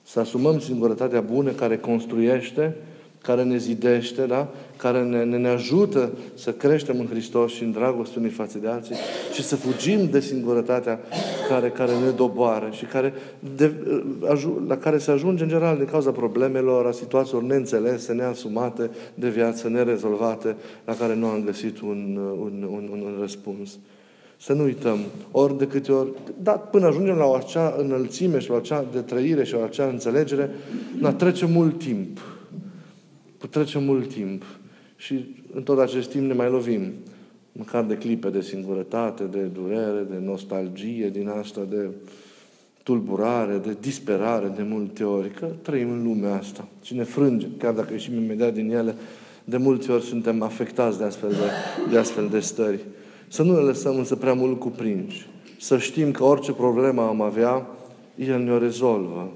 Să 0.04 0.20
asumăm 0.20 0.60
singurătatea 0.60 1.22
bună 1.22 1.52
care 1.52 1.78
construiește, 1.78 2.76
care 3.22 3.44
ne 3.44 3.58
zidește, 3.58 4.26
da? 4.26 4.48
care 4.78 5.04
ne, 5.04 5.24
ne, 5.24 5.38
ne 5.38 5.48
ajută 5.48 6.12
să 6.34 6.52
creștem 6.52 7.00
în 7.00 7.08
Hristos 7.08 7.52
și 7.52 7.64
în 7.64 7.72
dragoste 7.72 8.20
unii 8.20 8.30
față 8.30 8.58
de 8.58 8.68
alții 8.68 8.96
și 9.34 9.44
să 9.44 9.56
fugim 9.56 10.10
de 10.10 10.20
singurătatea 10.20 11.00
care, 11.50 11.70
care 11.70 11.92
ne 11.92 12.10
doboară 12.16 12.70
și 12.72 12.86
care 12.86 13.14
de, 13.56 13.72
la 14.68 14.78
care 14.78 14.98
se 14.98 15.12
ajunge 15.12 15.44
în 15.44 15.50
general 15.50 15.78
din 15.78 15.86
cauza 15.86 16.12
problemelor, 16.12 16.86
a 16.86 16.92
situațiilor 16.92 17.44
neînțelese, 17.44 18.14
neasumate 18.14 18.90
de 19.14 19.30
viață, 19.30 19.68
nerezolvate, 19.68 20.56
la 20.86 20.94
care 20.94 21.16
nu 21.16 21.26
am 21.26 21.44
găsit 21.46 21.80
un, 21.80 22.20
un, 22.40 22.68
un, 22.70 22.90
un, 22.92 23.02
un 23.06 23.18
răspuns. 23.20 23.78
Să 24.42 24.54
nu 24.54 24.64
uităm, 24.64 24.98
ori 25.32 25.58
de 25.58 25.68
câte 25.68 25.92
ori, 25.92 26.10
da, 26.42 26.52
până 26.52 26.88
ajungem 26.88 27.16
la 27.16 27.26
o 27.26 27.34
acea 27.34 27.76
înălțime 27.78 28.40
și 28.40 28.50
la 28.50 28.58
acea 28.58 28.86
de 28.92 29.00
trăire 29.00 29.44
și 29.44 29.54
la 29.54 29.64
acea 29.64 29.86
înțelegere, 29.86 30.50
na, 31.00 31.14
trece 31.14 31.46
mult 31.46 31.78
timp. 31.78 32.20
Trece 33.48 33.80
mult 33.80 34.14
timp. 34.14 34.44
Și 34.96 35.36
în 35.54 35.64
tot 35.64 35.80
acest 35.80 36.10
timp 36.10 36.28
ne 36.28 36.34
mai 36.34 36.50
lovim. 36.50 36.92
Măcar 37.52 37.84
de 37.84 37.96
clipe 37.96 38.30
de 38.30 38.42
singurătate, 38.42 39.24
de 39.24 39.42
durere, 39.42 40.06
de 40.10 40.18
nostalgie, 40.24 41.10
din 41.10 41.28
asta, 41.28 41.62
de 41.70 41.90
tulburare, 42.84 43.58
de 43.58 43.78
disperare 43.80 44.48
de 44.56 44.64
multe 44.64 45.04
ori, 45.04 45.32
că 45.32 45.46
trăim 45.62 45.92
în 45.92 46.04
lumea 46.04 46.36
asta 46.36 46.68
și 46.82 46.96
ne 46.96 47.04
frânge, 47.04 47.48
chiar 47.58 47.74
dacă 47.74 47.94
ieșim 47.94 48.14
imediat 48.14 48.54
din 48.54 48.72
ele, 48.72 48.96
de 49.44 49.58
multe 49.58 49.92
ori 49.92 50.04
suntem 50.04 50.42
afectați 50.42 50.98
de 50.98 51.04
astfel 51.04 51.30
de, 51.30 51.90
de 51.92 51.98
astfel 51.98 52.28
de 52.28 52.40
stări. 52.40 52.80
Să 53.28 53.44
nu 53.44 53.54
ne 53.54 53.60
lăsăm 53.60 53.98
însă 53.98 54.16
prea 54.16 54.34
mult 54.34 54.60
cuprinși. 54.60 55.28
Să 55.60 55.78
știm 55.78 56.12
că 56.12 56.24
orice 56.24 56.52
problemă 56.52 57.02
am 57.02 57.22
avea, 57.22 57.68
El 58.16 58.40
ne-o 58.44 58.58
rezolvă. 58.58 59.32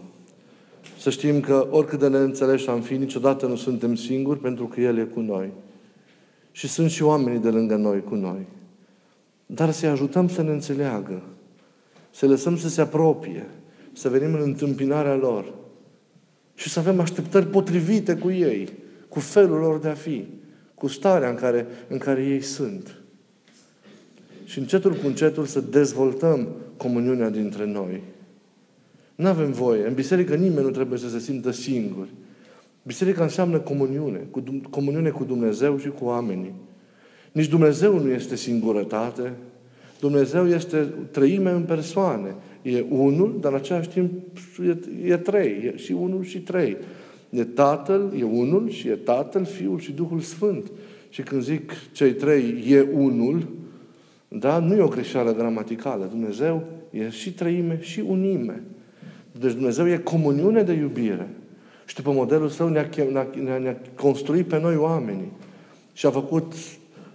Să 1.00 1.10
știm 1.10 1.40
că 1.40 1.68
oricât 1.72 2.00
de 2.00 2.08
neînțeleși 2.08 2.70
am 2.70 2.82
fi, 2.82 2.98
niciodată 2.98 3.46
nu 3.46 3.56
suntem 3.56 3.96
singuri 3.96 4.40
pentru 4.40 4.66
că 4.68 4.82
El 4.82 4.98
e 4.98 5.04
cu 5.04 5.20
noi. 5.20 5.52
Și 6.52 6.68
sunt 6.68 6.90
și 6.90 7.04
oamenii 7.04 7.40
de 7.40 7.50
lângă 7.50 7.76
noi 7.76 8.04
cu 8.04 8.16
noi. 8.16 8.46
Dar 9.46 9.72
să-i 9.72 9.90
ajutăm 9.90 10.30
să 10.30 10.42
ne 10.42 10.52
înțeleagă. 10.52 11.22
Să 12.12 12.28
lăsăm 12.28 12.58
să 12.58 12.70
se 12.70 12.82
apropie. 12.82 13.50
Să 13.94 14.10
venim 14.10 14.34
în 14.34 14.42
întâmpinarea 14.42 15.16
lor. 15.16 15.54
Și 16.56 16.70
să 16.70 16.80
avem 16.80 17.00
așteptări 17.00 17.48
potrivite 17.48 18.16
cu 18.16 18.32
ei. 18.32 18.70
Cu 19.10 19.20
felul 19.20 19.60
lor 19.60 19.80
de 19.80 19.88
a 19.88 19.94
fi. 19.94 20.28
Cu 20.76 20.88
starea 20.88 21.30
în 21.30 21.36
care, 21.36 21.68
în 21.88 21.98
care 21.98 22.24
ei 22.24 22.42
sunt. 22.42 22.96
Și 24.46 24.60
încetul 24.60 24.94
cu 24.94 25.08
încetul 25.08 25.46
să 25.46 25.62
dezvoltăm 25.62 26.48
comuniunea 26.78 27.30
dintre 27.30 27.66
noi. 27.66 28.02
Nu 29.16 29.28
avem 29.28 29.52
voie. 29.52 29.88
În 29.88 29.94
biserică 29.94 30.36
nimeni 30.36 30.66
nu 30.66 30.72
trebuie 30.72 31.00
să 31.00 31.10
se 31.10 31.20
simtă 31.20 31.52
singur. 31.52 32.08
Biserica 32.84 33.24
înseamnă 33.24 33.60
comuniune, 33.60 34.28
cu, 34.32 34.44
comuniune 34.70 35.10
cu 35.10 35.24
Dumnezeu 35.24 35.78
și 35.78 35.90
cu 35.90 36.06
oamenii. 36.06 36.54
Nici 37.32 37.48
Dumnezeu 37.48 38.00
nu 38.00 38.10
este 38.10 38.36
singurătate, 38.36 39.34
Dumnezeu 40.00 40.48
este 40.48 40.94
trăime 41.12 41.52
în 41.52 41.62
persoane. 41.62 42.36
E 42.62 42.84
unul, 42.90 43.38
dar 43.42 43.52
în 43.52 43.58
același 43.58 43.90
timp 43.90 44.12
e, 44.66 44.78
e 45.12 45.18
trei. 45.18 45.62
E 45.66 45.78
și 45.78 45.92
unul 45.92 46.24
și 46.24 46.40
trei. 46.42 46.78
E 47.30 47.44
Tatăl, 47.44 48.14
e 48.20 48.24
unul 48.24 48.70
și 48.70 48.88
e 48.88 48.96
Tatăl, 48.96 49.46
Fiul 49.46 49.80
și 49.80 49.92
Duhul 49.92 50.20
Sfânt. 50.20 50.72
Și 51.10 51.22
când 51.22 51.42
zic 51.42 51.72
cei 51.92 52.14
trei 52.14 52.64
e 52.68 52.88
unul, 52.94 53.48
da, 54.28 54.60
nu 54.60 54.76
e 54.76 54.82
o 54.82 54.88
greșeală 54.88 55.34
gramaticală. 55.34 56.06
Dumnezeu 56.06 56.64
e 56.90 57.10
și 57.10 57.34
trăime 57.34 57.78
și 57.82 58.00
unime. 58.00 58.64
Deci 59.40 59.52
Dumnezeu 59.52 59.88
e 59.88 59.98
comuniune 59.98 60.62
de 60.62 60.74
iubire. 60.74 61.28
Și 61.86 61.96
după 61.96 62.12
modelul 62.12 62.50
său 62.50 62.68
ne-a, 62.68 62.90
ne-a, 63.44 63.58
ne-a 63.58 63.78
construit 63.96 64.48
pe 64.48 64.60
noi 64.60 64.76
oamenii. 64.76 65.32
Și 65.94 66.06
a 66.06 66.10
făcut 66.10 66.54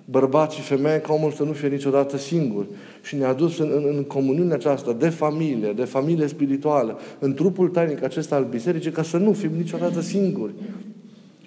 bărbați 0.04 0.56
și 0.56 0.62
femei 0.62 1.00
ca 1.00 1.12
omul 1.12 1.30
să 1.30 1.42
nu 1.42 1.52
fie 1.52 1.68
niciodată 1.68 2.16
singur. 2.16 2.66
Și 3.02 3.16
ne-a 3.16 3.32
dus 3.32 3.58
în, 3.58 3.70
în, 3.74 3.94
în 3.96 4.04
comuniunea 4.04 4.54
aceasta 4.54 4.92
de 4.92 5.08
familie, 5.08 5.72
de 5.72 5.84
familie 5.84 6.26
spirituală, 6.26 6.98
în 7.18 7.34
trupul 7.34 7.68
tainic 7.68 8.02
acesta 8.02 8.36
al 8.36 8.44
bisericii, 8.44 8.90
ca 8.90 9.02
să 9.02 9.16
nu 9.16 9.32
fim 9.32 9.50
niciodată 9.56 10.00
singuri. 10.00 10.52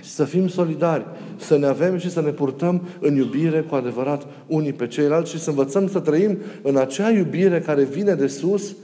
Să 0.01 0.23
fim 0.23 0.47
solidari, 0.47 1.05
să 1.37 1.57
ne 1.57 1.65
avem 1.65 1.97
și 1.97 2.09
să 2.09 2.21
ne 2.21 2.29
purtăm 2.29 2.81
în 2.99 3.15
iubire 3.15 3.61
cu 3.61 3.75
adevărat 3.75 4.27
unii 4.47 4.73
pe 4.73 4.87
ceilalți 4.87 5.31
și 5.31 5.39
să 5.39 5.49
învățăm 5.49 5.87
să 5.87 5.99
trăim 5.99 6.37
în 6.61 6.77
acea 6.77 7.11
iubire 7.11 7.59
care 7.59 7.83
vine 7.83 8.13
de 8.13 8.27
sus, 8.27 8.75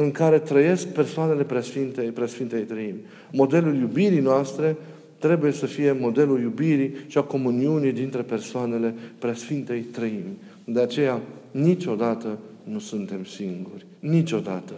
în 0.00 0.10
care 0.10 0.38
trăiesc 0.38 0.86
persoanele 0.86 1.42
preasfintei, 1.42 2.08
preasfintei 2.08 2.62
trăimi. 2.62 3.00
Modelul 3.32 3.76
iubirii 3.76 4.20
noastre 4.20 4.76
trebuie 5.18 5.52
să 5.52 5.66
fie 5.66 5.92
modelul 5.92 6.40
iubirii 6.40 6.94
și 7.06 7.18
a 7.18 7.22
comuniunii 7.22 7.92
dintre 7.92 8.22
persoanele 8.22 8.94
preasfintei 9.18 9.80
trăimi. 9.80 10.36
De 10.64 10.80
aceea, 10.80 11.20
niciodată 11.50 12.38
nu 12.62 12.78
suntem 12.78 13.24
singuri. 13.24 13.86
Niciodată. 13.98 14.72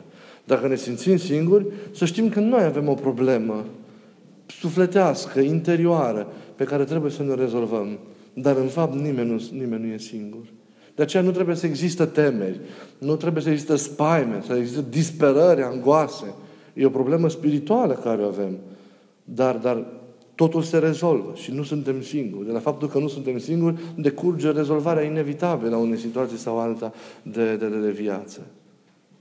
Dacă 0.44 0.68
ne 0.68 0.76
simțim 0.76 1.16
singuri, 1.16 1.66
să 1.94 2.04
știm 2.04 2.28
că 2.28 2.40
noi 2.40 2.62
avem 2.62 2.88
o 2.88 2.94
problemă 2.94 3.64
sufletească, 4.46 5.40
interioară, 5.40 6.26
pe 6.56 6.64
care 6.64 6.84
trebuie 6.84 7.10
să 7.10 7.22
ne 7.22 7.34
rezolvăm. 7.34 7.98
Dar, 8.34 8.56
în 8.56 8.68
fapt, 8.68 8.94
nimeni 8.94 9.30
nu, 9.30 9.58
nimeni 9.58 9.86
nu 9.86 9.92
e 9.92 9.98
singur. 9.98 10.44
De 11.00 11.06
aceea 11.06 11.22
nu 11.22 11.30
trebuie 11.30 11.56
să 11.56 11.66
există 11.66 12.04
temeri, 12.04 12.60
nu 12.98 13.16
trebuie 13.16 13.42
să 13.42 13.50
există 13.50 13.74
spaime, 13.74 14.42
să 14.46 14.54
există 14.54 14.84
disperări, 14.88 15.62
angoase. 15.62 16.34
E 16.74 16.86
o 16.86 16.90
problemă 16.90 17.28
spirituală 17.28 17.94
care 17.94 18.22
o 18.22 18.26
avem. 18.26 18.58
Dar, 19.24 19.56
dar 19.56 19.86
totul 20.34 20.62
se 20.62 20.78
rezolvă 20.78 21.32
și 21.34 21.52
nu 21.52 21.62
suntem 21.62 22.02
singuri. 22.02 22.46
De 22.46 22.52
la 22.52 22.58
faptul 22.58 22.88
că 22.88 22.98
nu 22.98 23.08
suntem 23.08 23.38
singuri, 23.38 23.80
decurge 23.96 24.50
rezolvarea 24.50 25.02
inevitabilă 25.02 25.74
a 25.74 25.78
unei 25.78 25.98
situații 25.98 26.36
sau 26.36 26.58
alta 26.58 26.92
de, 27.22 27.56
de, 27.56 27.68
de, 27.68 27.78
de 27.78 27.90
viață. 27.90 28.40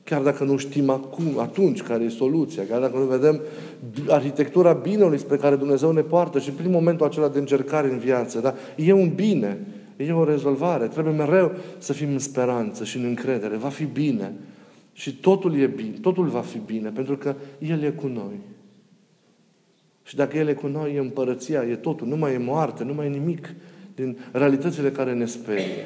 Chiar 0.03 0.21
dacă 0.21 0.43
nu 0.43 0.57
știm 0.57 0.89
acum, 0.89 1.39
atunci 1.39 1.81
care 1.81 2.03
e 2.03 2.09
soluția, 2.09 2.63
chiar 2.69 2.79
dacă 2.79 2.97
nu 2.97 3.05
vedem 3.05 3.41
arhitectura 4.07 4.73
binelui 4.73 5.19
spre 5.19 5.37
care 5.37 5.55
Dumnezeu 5.55 5.91
ne 5.91 6.01
poartă 6.01 6.39
și 6.39 6.51
prin 6.51 6.71
momentul 6.71 7.05
acela 7.05 7.27
de 7.27 7.39
încercare 7.39 7.91
în 7.91 7.97
viață, 7.97 8.39
da? 8.39 8.53
e 8.75 8.93
un 8.93 9.11
bine, 9.15 9.57
e 10.03 10.11
o 10.11 10.23
rezolvare. 10.23 10.87
Trebuie 10.87 11.13
mereu 11.13 11.55
să 11.77 11.93
fim 11.93 12.11
în 12.11 12.19
speranță 12.19 12.83
și 12.83 12.97
în 12.97 13.03
încredere. 13.03 13.55
Va 13.55 13.69
fi 13.69 13.83
bine. 13.85 14.33
Și 14.93 15.15
totul 15.15 15.59
e 15.59 15.67
bine, 15.67 15.97
totul 16.01 16.27
va 16.27 16.41
fi 16.41 16.57
bine, 16.65 16.89
pentru 16.89 17.17
că 17.17 17.35
El 17.59 17.83
e 17.83 17.89
cu 17.89 18.07
noi. 18.07 18.39
Și 20.03 20.15
dacă 20.15 20.37
El 20.37 20.47
e 20.47 20.53
cu 20.53 20.67
noi, 20.67 20.95
e 20.95 20.99
împărăția, 20.99 21.63
e 21.63 21.75
totul. 21.75 22.07
Nu 22.07 22.15
mai 22.15 22.33
e 22.33 22.37
moarte, 22.37 22.83
nu 22.83 22.93
mai 22.93 23.05
e 23.05 23.09
nimic 23.09 23.53
din 23.95 24.17
realitățile 24.31 24.91
care 24.91 25.13
ne 25.13 25.25
sperie. 25.25 25.85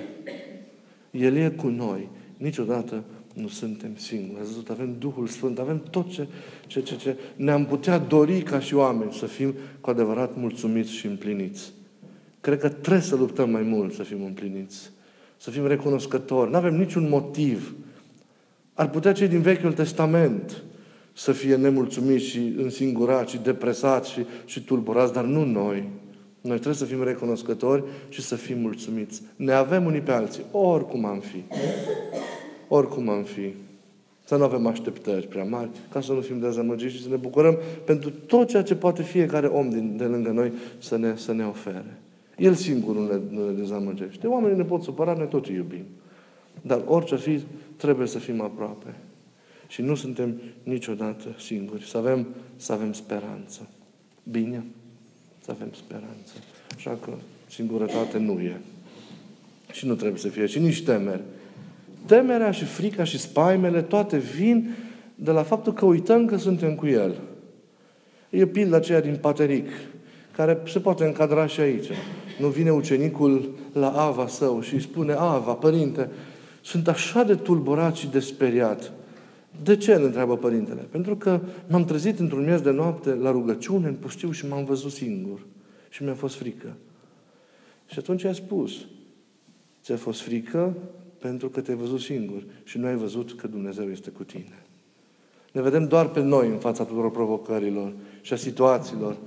El 1.11 1.35
e 1.35 1.49
cu 1.49 1.67
noi. 1.67 2.09
Niciodată 2.37 3.03
nu 3.33 3.47
suntem 3.47 3.95
singuri. 3.95 4.39
Ați 4.39 4.49
văzut, 4.49 4.69
avem 4.69 4.95
Duhul 4.99 5.27
Sfânt, 5.27 5.59
avem 5.59 5.83
tot 5.89 6.09
ce, 6.09 6.27
ce, 6.67 6.81
ce, 6.81 6.95
ce 6.95 7.17
ne-am 7.35 7.65
putea 7.65 7.97
dori 7.97 8.41
ca 8.41 8.59
și 8.59 8.75
oameni 8.75 9.13
să 9.13 9.25
fim 9.25 9.53
cu 9.81 9.89
adevărat 9.89 10.37
mulțumiți 10.37 10.91
și 10.91 11.05
împliniți. 11.05 11.71
Cred 12.43 12.59
că 12.59 12.69
trebuie 12.69 13.01
să 13.01 13.15
luptăm 13.15 13.49
mai 13.49 13.61
mult 13.61 13.93
să 13.93 14.03
fim 14.03 14.23
împliniți. 14.23 14.91
Să 15.37 15.49
fim 15.49 15.67
recunoscători. 15.67 16.51
Nu 16.51 16.57
avem 16.57 16.75
niciun 16.75 17.09
motiv. 17.09 17.75
Ar 18.73 18.89
putea 18.89 19.11
cei 19.11 19.27
din 19.27 19.41
Vechiul 19.41 19.73
Testament 19.73 20.63
să 21.13 21.31
fie 21.31 21.55
nemulțumiți 21.55 22.25
și 22.25 22.53
însingurați 22.57 23.31
și 23.31 23.37
depresați 23.37 24.11
și, 24.11 24.25
și 24.45 24.63
tulburați, 24.63 25.13
dar 25.13 25.23
nu 25.23 25.45
noi. 25.45 25.89
Noi 26.41 26.55
trebuie 26.55 26.75
să 26.75 26.85
fim 26.85 27.03
recunoscători 27.03 27.83
și 28.09 28.21
să 28.21 28.35
fim 28.35 28.59
mulțumiți. 28.59 29.21
Ne 29.35 29.51
avem 29.51 29.85
unii 29.85 30.01
pe 30.01 30.11
alții, 30.11 30.43
oricum 30.51 31.05
am 31.05 31.19
fi. 31.19 31.43
Oricum 32.67 33.09
am 33.09 33.23
fi. 33.23 33.53
Să 34.25 34.35
nu 34.35 34.43
avem 34.43 34.67
așteptări 34.67 35.27
prea 35.27 35.43
mari, 35.43 35.69
ca 35.91 36.01
să 36.01 36.11
nu 36.11 36.21
fim 36.21 36.39
dezamăgiți 36.39 36.95
și 36.95 37.03
să 37.03 37.09
ne 37.09 37.15
bucurăm 37.15 37.57
pentru 37.85 38.09
tot 38.09 38.47
ceea 38.47 38.63
ce 38.63 38.75
poate 38.75 39.03
fiecare 39.03 39.47
om 39.47 39.69
din, 39.69 39.97
de 39.97 40.03
lângă 40.03 40.29
noi 40.29 40.53
să 40.77 40.97
ne, 40.97 41.13
să 41.15 41.33
ne 41.33 41.45
ofere. 41.45 41.97
El 42.37 42.53
singur 42.53 42.95
nu 42.95 43.07
ne, 43.07 43.19
nu 43.29 43.45
ne 43.45 43.51
dezamăgește. 43.51 44.27
Oamenii 44.27 44.57
ne 44.57 44.63
pot 44.63 44.83
supăra, 44.83 45.13
noi 45.13 45.27
tot 45.27 45.47
iubim. 45.47 45.85
Dar 46.61 46.81
orice 46.87 47.13
ar 47.13 47.19
fi, 47.19 47.41
trebuie 47.75 48.07
să 48.07 48.19
fim 48.19 48.41
aproape. 48.41 48.95
Și 49.67 49.81
nu 49.81 49.95
suntem 49.95 50.41
niciodată 50.63 51.35
singuri. 51.39 51.85
Să 51.85 51.97
avem, 51.97 52.27
să 52.55 52.73
avem 52.73 52.93
speranță. 52.93 53.69
Bine? 54.31 54.63
Să 55.45 55.51
avem 55.51 55.69
speranță. 55.73 56.33
Așa 56.75 56.97
că 57.01 57.11
singurătate 57.49 58.17
nu 58.17 58.39
e. 58.39 58.59
Și 59.71 59.87
nu 59.87 59.95
trebuie 59.95 60.19
să 60.19 60.27
fie. 60.27 60.45
Și 60.45 60.59
nici 60.59 60.83
temeri. 60.83 61.21
Temerea 62.05 62.51
și 62.51 62.65
frica 62.65 63.03
și 63.03 63.19
spaimele, 63.19 63.81
toate 63.81 64.17
vin 64.17 64.75
de 65.15 65.31
la 65.31 65.43
faptul 65.43 65.73
că 65.73 65.85
uităm 65.85 66.25
că 66.25 66.37
suntem 66.37 66.75
cu 66.75 66.87
El. 66.87 67.15
E 68.29 68.45
pilda 68.45 68.75
aceea 68.75 69.01
din 69.01 69.17
Pateric, 69.21 69.67
care 70.31 70.61
se 70.67 70.79
poate 70.79 71.05
încadra 71.05 71.45
și 71.45 71.59
aici. 71.59 71.87
Nu 72.39 72.47
vine 72.47 72.71
ucenicul 72.71 73.49
la 73.73 73.91
Ava 73.91 74.27
său 74.27 74.61
și 74.61 74.73
îi 74.73 74.81
spune, 74.81 75.13
Ava, 75.13 75.53
părinte, 75.53 76.09
sunt 76.61 76.87
așa 76.87 77.23
de 77.23 77.35
tulburat 77.35 77.95
și 77.95 78.07
de 78.07 78.19
speriat. 78.19 78.91
De 79.63 79.77
ce? 79.77 79.93
îl 79.93 80.03
întreabă 80.03 80.37
părintele. 80.37 80.81
Pentru 80.81 81.15
că 81.15 81.39
m-am 81.67 81.85
trezit 81.85 82.19
într-un 82.19 82.43
miez 82.43 82.61
de 82.61 82.71
noapte 82.71 83.13
la 83.13 83.31
rugăciune, 83.31 83.87
în 83.87 83.93
pustiu 83.93 84.31
și 84.31 84.47
m-am 84.47 84.65
văzut 84.65 84.91
singur. 84.91 85.39
Și 85.89 86.03
mi-a 86.03 86.13
fost 86.13 86.35
frică. 86.35 86.75
Și 87.87 87.99
atunci 87.99 88.23
a 88.23 88.33
spus, 88.33 88.71
ți-a 89.83 89.97
fost 89.97 90.21
frică 90.21 90.73
pentru 91.19 91.49
că 91.49 91.61
te-ai 91.61 91.77
văzut 91.77 91.99
singur 91.99 92.43
și 92.63 92.77
nu 92.77 92.85
ai 92.85 92.95
văzut 92.95 93.33
că 93.35 93.47
Dumnezeu 93.47 93.89
este 93.89 94.09
cu 94.09 94.23
tine. 94.23 94.65
Ne 95.51 95.61
vedem 95.61 95.87
doar 95.87 96.09
pe 96.09 96.21
noi 96.21 96.47
în 96.47 96.57
fața 96.57 96.83
tuturor 96.83 97.11
provocărilor 97.11 97.93
și 98.21 98.33
a 98.33 98.35
situațiilor. 98.35 99.17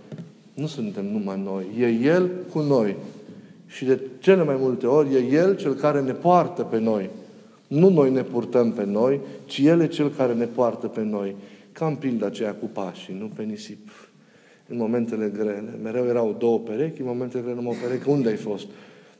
Nu 0.56 0.66
suntem 0.66 1.04
numai 1.04 1.40
noi. 1.44 1.64
E 1.78 1.86
El 1.86 2.30
cu 2.52 2.60
noi. 2.60 2.96
Și 3.66 3.84
de 3.84 4.00
cele 4.18 4.44
mai 4.44 4.56
multe 4.58 4.86
ori 4.86 5.14
e 5.14 5.18
El 5.18 5.56
cel 5.56 5.74
care 5.74 6.00
ne 6.00 6.12
poartă 6.12 6.62
pe 6.62 6.78
noi. 6.78 7.10
Nu 7.66 7.88
noi 7.88 8.10
ne 8.10 8.22
purtăm 8.22 8.72
pe 8.72 8.84
noi, 8.84 9.20
ci 9.44 9.58
El 9.58 9.80
e 9.80 9.86
Cel 9.86 10.10
care 10.10 10.34
ne 10.34 10.44
poartă 10.44 10.86
pe 10.86 11.02
noi. 11.02 11.36
Cam 11.72 11.96
pilda 11.96 12.26
aceea 12.26 12.54
cu 12.54 12.66
pașii, 12.66 13.16
nu 13.18 13.26
pe 13.26 13.42
nisip. 13.42 13.90
În 14.68 14.76
momentele 14.76 15.28
grele. 15.28 15.78
Mereu 15.82 16.06
erau 16.06 16.36
două 16.38 16.58
perechi, 16.58 17.00
în 17.00 17.06
momentele 17.06 17.42
grele 17.42 17.56
numai 17.56 17.76
o 17.76 17.86
pereche. 17.86 18.10
Unde 18.10 18.28
ai 18.28 18.36
fost? 18.36 18.66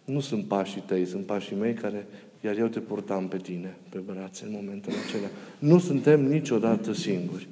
Nu 0.04 0.20
sunt 0.20 0.44
pașii 0.44 0.82
tăi, 0.86 1.06
sunt 1.06 1.26
pașii 1.26 1.56
mei 1.56 1.74
care, 1.74 2.06
iar 2.40 2.58
eu 2.58 2.66
te 2.66 2.80
purtam 2.80 3.28
pe 3.28 3.36
tine, 3.36 3.76
pe 3.88 3.98
brațe, 4.06 4.44
în 4.44 4.52
momentele 4.52 4.96
acelea. 5.06 5.30
Nu 5.58 5.78
suntem 5.78 6.24
niciodată 6.24 6.92
singuri. 6.92 7.48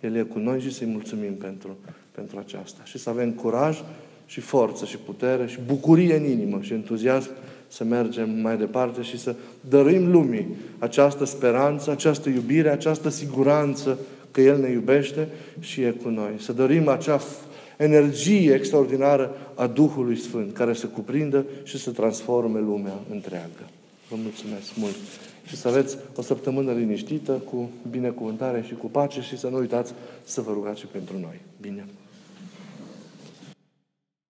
El 0.00 0.14
e 0.14 0.22
cu 0.22 0.38
noi 0.38 0.60
și 0.60 0.72
să-i 0.72 0.86
mulțumim 0.86 1.34
pentru, 1.34 1.76
pentru 2.14 2.38
aceasta. 2.38 2.80
Și 2.84 2.98
să 2.98 3.10
avem 3.10 3.30
curaj 3.30 3.82
și 4.26 4.40
forță 4.40 4.84
și 4.84 4.96
putere 4.96 5.46
și 5.46 5.58
bucurie 5.66 6.16
în 6.16 6.24
inimă 6.24 6.58
și 6.60 6.72
entuziasm 6.72 7.30
să 7.68 7.84
mergem 7.84 8.30
mai 8.30 8.56
departe 8.56 9.02
și 9.02 9.18
să 9.18 9.34
dăruim 9.60 10.10
lumii 10.10 10.56
această 10.78 11.24
speranță, 11.24 11.90
această 11.90 12.28
iubire, 12.28 12.70
această 12.70 13.08
siguranță 13.08 13.98
că 14.30 14.40
El 14.40 14.60
ne 14.60 14.70
iubește 14.70 15.28
și 15.60 15.80
e 15.80 15.90
cu 15.90 16.08
noi. 16.08 16.32
Să 16.38 16.52
dăruim 16.52 16.88
acea 16.88 17.20
energie 17.76 18.54
extraordinară 18.54 19.36
a 19.54 19.66
Duhului 19.66 20.16
Sfânt, 20.16 20.52
care 20.52 20.72
să 20.72 20.86
cuprindă 20.86 21.44
și 21.62 21.78
să 21.78 21.90
transforme 21.90 22.60
lumea 22.60 22.94
întreagă. 23.10 23.68
Vă 24.08 24.16
mulțumesc 24.22 24.76
mult! 24.76 24.94
Și 25.46 25.56
să 25.56 25.68
aveți 25.68 25.98
o 26.16 26.22
săptămână 26.22 26.72
liniștită, 26.72 27.32
cu 27.32 27.70
binecuvântare 27.90 28.64
și 28.66 28.74
cu 28.74 28.86
pace 28.86 29.20
și 29.20 29.38
să 29.38 29.48
nu 29.48 29.58
uitați 29.58 29.92
să 30.24 30.40
vă 30.40 30.52
rugați 30.52 30.80
și 30.80 30.86
pentru 30.86 31.18
noi. 31.18 31.40
Bine! 31.60 31.84